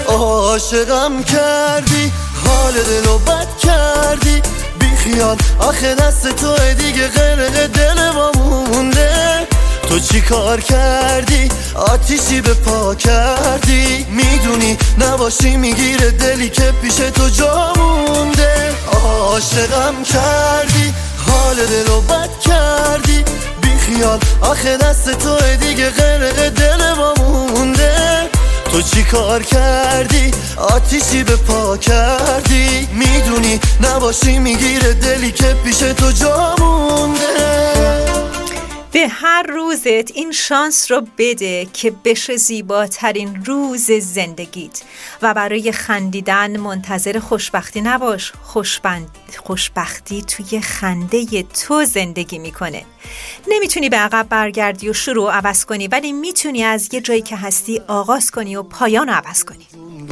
عاشقم 0.07 1.23
کردی 1.23 2.11
حال 2.45 2.73
دلو 2.73 3.17
بد 3.17 3.47
کردی. 3.63 4.41
بی 4.79 4.95
خیال 4.95 5.37
آخه 5.59 5.95
دست 5.95 6.27
تو 6.35 6.73
دیگه 6.73 7.07
غرق 7.07 7.67
دل 7.67 8.09
ما 8.09 8.31
مونده. 8.31 9.47
تو 9.91 9.99
چی 9.99 10.21
کار 10.21 10.61
کردی؟ 10.61 11.49
آتیشی 11.75 12.41
به 12.41 12.53
پا 12.53 12.95
کردی؟ 12.95 14.05
می‌دونی 14.09 14.77
نباشی 14.97 15.57
می‌گیره 15.57 16.11
دلی 16.11 16.49
که 16.49 16.73
پیش 16.81 16.95
تو 16.95 17.29
جا 17.29 17.73
مونده. 17.77 18.71
عاشقم 18.93 20.03
کردی 20.03 20.93
حال 21.27 21.55
دلو 21.55 22.01
بد 22.01 22.29
کردی. 22.39 23.23
بی 23.61 23.77
خیال 23.77 24.19
آخه 24.41 24.77
دست 24.77 25.09
تو 25.09 25.37
دیگه 25.59 25.89
غرق 25.89 26.49
دل 26.49 26.93
ما 26.97 27.13
مونده. 27.13 28.29
تو 28.71 28.81
چی 28.81 29.03
کار 29.03 29.43
کردی؟ 29.43 30.31
آتیشی 30.57 31.23
به 31.23 31.35
پا 31.35 31.77
کردی. 31.77 32.87
می‌دونی 32.93 33.59
نباشی 33.81 34.39
می‌گیره 34.39 34.93
دلی 34.93 35.31
که 35.31 35.55
پیش 35.63 35.77
تو 35.77 36.11
جا 36.11 36.55
مونده. 36.59 38.30
به 38.93 39.07
هر 39.07 39.43
روزت 39.43 40.11
این 40.11 40.31
شانس 40.31 40.91
رو 40.91 41.07
بده 41.17 41.67
که 41.73 41.91
بشه 42.05 42.37
زیباترین 42.37 43.43
روز 43.45 43.91
زندگیت. 43.91 44.81
و 45.21 45.33
برای 45.33 45.71
خندیدن 45.71 46.57
منتظر 46.57 47.19
خوشبختی 47.19 47.81
نباش. 47.81 48.31
خوشبند... 48.43 49.07
خوشبختی 49.37 50.21
توی 50.21 50.61
خنده 50.61 51.43
تو 51.43 51.85
زندگی 51.85 52.39
می‌کنه. 52.39 52.85
نمی‌تونی 53.47 53.89
به 53.89 53.97
عقب 53.97 54.27
برگردی 54.29 54.89
و 54.89 54.93
شروع 54.93 55.33
عوض 55.33 55.65
کنی 55.65 55.87
ولی 55.87 56.11
می‌تونی 56.11 56.63
از 56.63 56.93
یه 56.93 57.01
جایی 57.01 57.21
که 57.21 57.37
هستی 57.37 57.81
آغاز 57.87 58.31
کنی 58.31 58.55
و 58.55 58.63
پایان 58.63 59.09
عوض 59.09 59.43
کنی. 59.43 59.67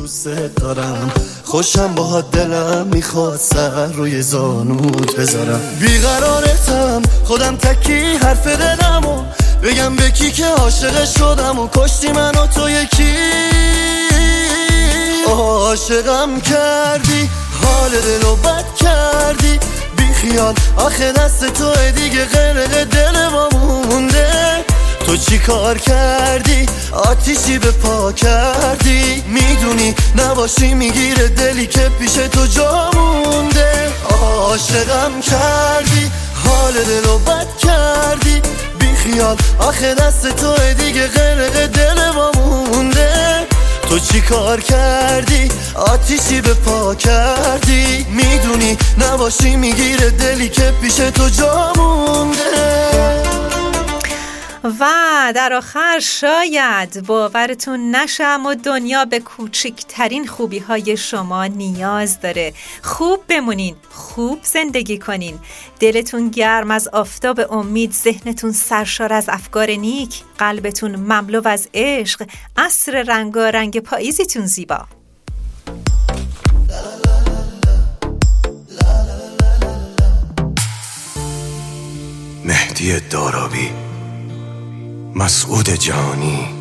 دوست 0.10 0.28
دارم. 0.55 1.12
خوشم 1.43 1.95
با 1.95 2.22
دلم 2.22 2.88
می‌خواد 2.93 3.38
سر 3.38 3.86
روی 3.86 4.22
زانوت 4.22 5.16
بذارم. 5.16 5.62
بیقرارتم. 5.80 7.01
خودم 7.24 7.55
تکی 7.55 8.18
حرف 8.18 8.47
دلم 8.47 9.05
و 9.05 9.24
بگم 9.64 9.95
به 9.95 10.12
کی 10.12 10.32
که 10.32 10.45
عاشق 10.45 11.05
شدم 11.05 11.60
و 11.60 11.68
کشتی 11.76 12.12
من 12.12 12.36
و 12.36 12.47
تو 12.47 12.70
یکی. 12.70 13.16
عاشقم 15.28 16.41
کردی. 16.41 17.30
حال 17.64 17.89
دلو 17.89 18.36
بد 18.36 18.66
کردی. 18.80 19.60
بی 19.97 20.14
خیال 20.14 20.53
آخه 20.78 21.12
دست 21.12 21.45
تو 21.45 21.91
دیگه 21.95 22.26
غرق 22.26 22.84
دل 22.84 23.28
ما 23.28 23.49
مونده. 23.49 24.30
تو 25.06 25.18
چی 25.18 25.39
کار 25.39 25.78
کردی؟ 25.78 26.66
آتیشی 26.91 27.60
به 27.60 27.72
پا 27.72 28.12
کردی؟ 28.12 29.24
می‌دونی 29.28 29.95
نباشی 30.18 30.74
می‌گیره 30.74 31.28
دلی 31.28 31.68
که 31.68 31.89
پیش 32.00 32.12
تو 32.14 32.45
جا 32.45 32.89
مونده. 32.93 33.89
عاشقم 34.10 35.22
کردی 35.22 36.12
حال 36.45 36.74
دلو 36.74 37.18
بد 37.18 37.47
کردی. 37.58 38.41
بی 38.80 38.95
خیال 38.95 39.38
آخه 39.60 39.93
دست 39.93 40.28
تو 40.36 40.74
دیگه 40.74 41.08
غرق 41.08 41.66
دل 41.68 42.10
ما 42.16 42.32
مونده. 42.36 43.47
تو 43.89 44.00
چی 44.00 44.22
کار 44.22 44.62
کردی؟ 44.62 45.52
آتیشی 45.76 46.41
به 46.41 46.54
پا 46.54 46.95
کردی. 46.95 48.06
می‌دونی 48.10 48.78
نباشی 48.97 49.56
می‌گیره 49.56 50.10
دلی 50.10 50.50
که 50.50 50.74
پیش 50.82 50.95
تو 50.95 51.30
جا 51.30 51.74
مونده. 51.76 52.50
و 54.64 54.86
در 55.36 55.53
آخر 55.53 55.99
شاید 55.99 57.05
باورتون 57.05 57.95
نشه 57.95 58.24
اما 58.24 58.53
دنیا 58.53 59.05
به 59.05 59.20
کوچکترین 59.20 60.28
خوبی 60.28 60.60
های 60.60 60.97
شما 60.97 61.45
نیاز 61.45 62.22
داره. 62.22 62.53
خوب 62.82 63.20
بمونین 63.28 63.76
خوب 63.89 64.39
زندگی 64.43 64.97
کنین. 64.97 65.39
دلتون 65.80 66.30
گرم 66.30 66.72
از 66.72 66.88
آفتاب 66.88 67.53
امید 67.53 67.91
ذهنتون 67.91 68.51
سرشار 68.51 69.14
از 69.14 69.30
افکار 69.30 69.72
نیک 69.72 70.16
قلبتون 70.38 70.95
مملو 70.95 71.47
از 71.47 71.70
عشق. 71.74 72.28
عصر 72.57 73.03
رنگا 73.03 73.49
رنگ 73.49 73.80
پاییزیتون 73.80 74.45
زیبا. 74.45 74.86
مهدی 82.45 82.99
دارابی 82.99 83.89
مسعود 85.16 85.70
جانی. 85.70 86.59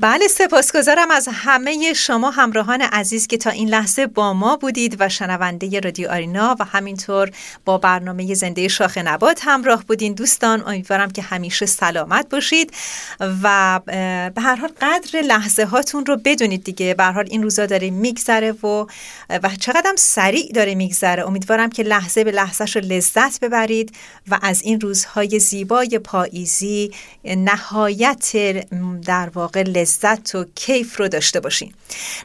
بله 0.00 0.28
سپاسگزارم 0.28 1.10
از 1.10 1.28
همه 1.32 1.92
شما 1.92 2.30
همراهان 2.30 2.80
عزیز 2.80 3.26
که 3.26 3.36
تا 3.36 3.50
این 3.50 3.68
لحظه 3.68 4.06
با 4.06 4.32
ما 4.32 4.56
بودید 4.56 4.96
و 5.00 5.08
شنونده 5.08 5.80
رادیو 5.80 6.10
آرینا 6.10 6.56
و 6.60 6.64
همینطور 6.64 7.30
با 7.64 7.78
برنامه 7.78 8.34
زنده 8.34 8.68
شاخ 8.68 8.98
نبات 8.98 9.40
همراه 9.44 9.84
بودین. 9.84 10.14
دوستان 10.14 10.62
امیدوارم 10.66 11.10
که 11.10 11.22
همیشه 11.22 11.66
سلامت 11.66 12.28
باشید 12.28 12.72
و 13.20 13.80
به 14.34 14.40
هر 14.40 14.56
حال 14.56 14.70
قدر 14.80 15.20
لحظه 15.20 15.64
هاتون 15.64 16.06
رو 16.06 16.16
بدونید 16.24 16.64
دیگه. 16.64 16.94
به 16.94 17.02
هر 17.04 17.12
حال 17.12 17.26
این 17.30 17.42
روزا 17.42 17.66
داره 17.66 17.90
میگذره 17.90 18.52
و 18.52 18.86
و 19.30 19.50
چقدر 19.60 19.92
سریع 19.96 20.52
داره 20.52 20.74
میگذره. 20.74 21.26
امیدوارم 21.26 21.70
که 21.70 21.82
لحظه 21.82 22.24
به 22.24 22.30
لحظهش 22.30 22.76
رو 22.76 22.82
لذت 22.82 23.40
ببرید 23.40 23.94
و 24.28 24.38
از 24.42 24.62
این 24.62 24.80
روزهای 24.80 25.38
زیبای 25.38 25.98
پاییزی 25.98 26.90
نهایت 27.24 28.36
در 29.06 29.30
واقع 29.34 29.62
لذت 29.62 29.87
و 30.34 30.44
کیف 30.54 31.00
رو 31.00 31.08
داشته 31.08 31.40
باشین 31.40 31.72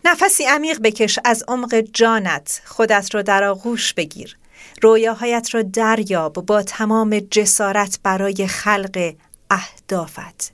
نفسی 0.05 0.43
عمیق 0.43 0.79
بکش 0.79 1.19
از 1.25 1.43
عمق 1.47 1.83
جانت 1.93 2.61
خودت 2.65 3.15
رو 3.15 3.23
در 3.23 3.43
آغوش 3.43 3.93
بگیر. 3.93 4.37
رویاهایت 4.81 5.49
را 5.53 5.61
دریاب 5.61 6.33
با 6.33 6.63
تمام 6.63 7.19
جسارت 7.19 7.99
برای 8.03 8.47
خلق 8.47 9.13
اهدافت. 9.49 10.53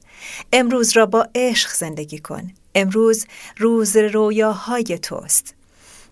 امروز 0.54 0.98
را 0.98 1.06
با 1.06 1.28
عشق 1.36 1.70
زندگی 1.74 2.20
کن. 2.20 2.52
امروز 2.76 3.26
روز 3.58 3.98
رویاهای 3.98 5.00
توست. 5.02 5.54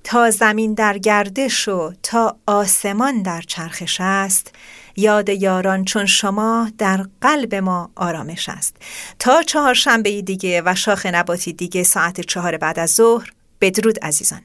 تا 0.03 0.31
زمین 0.31 0.73
در 0.73 0.97
گردش 0.97 1.67
و 1.67 1.93
تا 2.03 2.37
آسمان 2.45 3.21
در 3.21 3.41
چرخش 3.41 3.97
است 3.99 4.51
یاد 4.97 5.29
یاران 5.29 5.85
چون 5.85 6.05
شما 6.05 6.71
در 6.77 7.05
قلب 7.21 7.55
ما 7.55 7.89
آرامش 7.95 8.49
است. 8.49 8.75
تا 9.19 9.43
چهارشنبه 9.43 10.21
دیگه 10.21 10.61
و 10.65 10.75
شاخ 10.75 11.05
نباتی 11.05 11.53
دیگه 11.53 11.83
ساعت 11.83 12.21
چهار 12.21 12.57
بعد 12.57 12.79
از 12.79 12.91
ظهر 12.91 13.31
بدرود 13.61 13.99
عزیزان. 13.99 14.41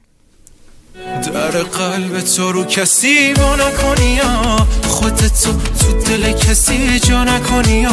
در 1.25 1.51
قلب 1.51 2.21
تو 2.21 2.53
رو 2.53 2.65
کسی 2.65 3.35
با 3.35 3.57
نکنی 3.57 4.21
خودت 4.83 5.43
تو 5.43 5.53
تو 5.53 5.93
دل 5.93 6.33
کسی 6.33 7.01
جا 7.01 7.25
نکنی 7.25 7.87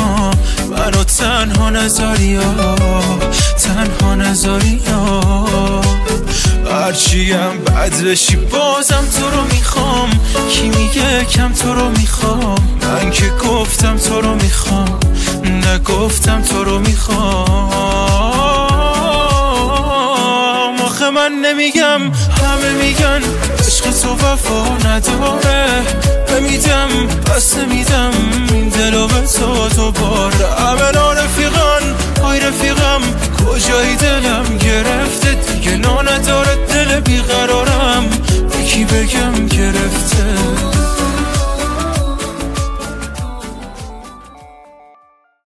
منو 0.69 1.03
تنها 1.03 1.69
نذاری 1.69 2.39
تنها 3.57 4.15
نذاری 4.15 4.81
هرچیم 6.71 7.63
بد 7.67 8.03
بشی 8.03 8.35
بازم 8.35 9.05
تو 9.19 9.29
رو 9.29 9.43
می‌خوام. 9.43 10.09
کی 10.49 10.69
میگه 10.69 11.25
کم 11.25 11.53
تو 11.53 11.73
رو 11.73 11.89
می‌خوام؟ 11.89 12.77
من 12.81 13.11
که 13.11 13.29
گفتم 13.29 13.97
تو 13.97 14.21
رو 14.21 14.35
می‌خوام 14.35 14.99
نگفتم 15.43 16.41
تو 16.41 16.63
رو 16.63 16.79
می‌خوام. 16.79 17.69
آخه 20.85 21.09
من 21.09 21.31
نمیگم 21.31 22.01
همه 22.43 22.71
میگن 22.83 23.21
عشق 23.67 23.91
تو 24.01 24.13
وفا 24.13 24.77
نداره. 24.89 25.67
نمیدم 26.35 26.89
پس 27.25 27.57
نمیدم 27.57 28.11
این 28.51 28.69
دلو 28.69 29.07
به 29.07 29.21
تو 29.75 29.91
بار. 29.91 30.33
همه 30.59 30.91
رفیقان 31.21 31.95
های 32.23 32.39
رفیقم 32.39 33.01
کجایی 33.45 33.95
دلم 33.95 34.57
گرفته 34.57 35.33
دیگه 35.33 35.77
نا 35.77 36.01
نداره 36.01 36.55
دل 36.55 36.99
بیقرارم. 36.99 38.03
یکی 38.61 38.85
بگم 38.85 39.45
گرفته؟ 39.45 40.23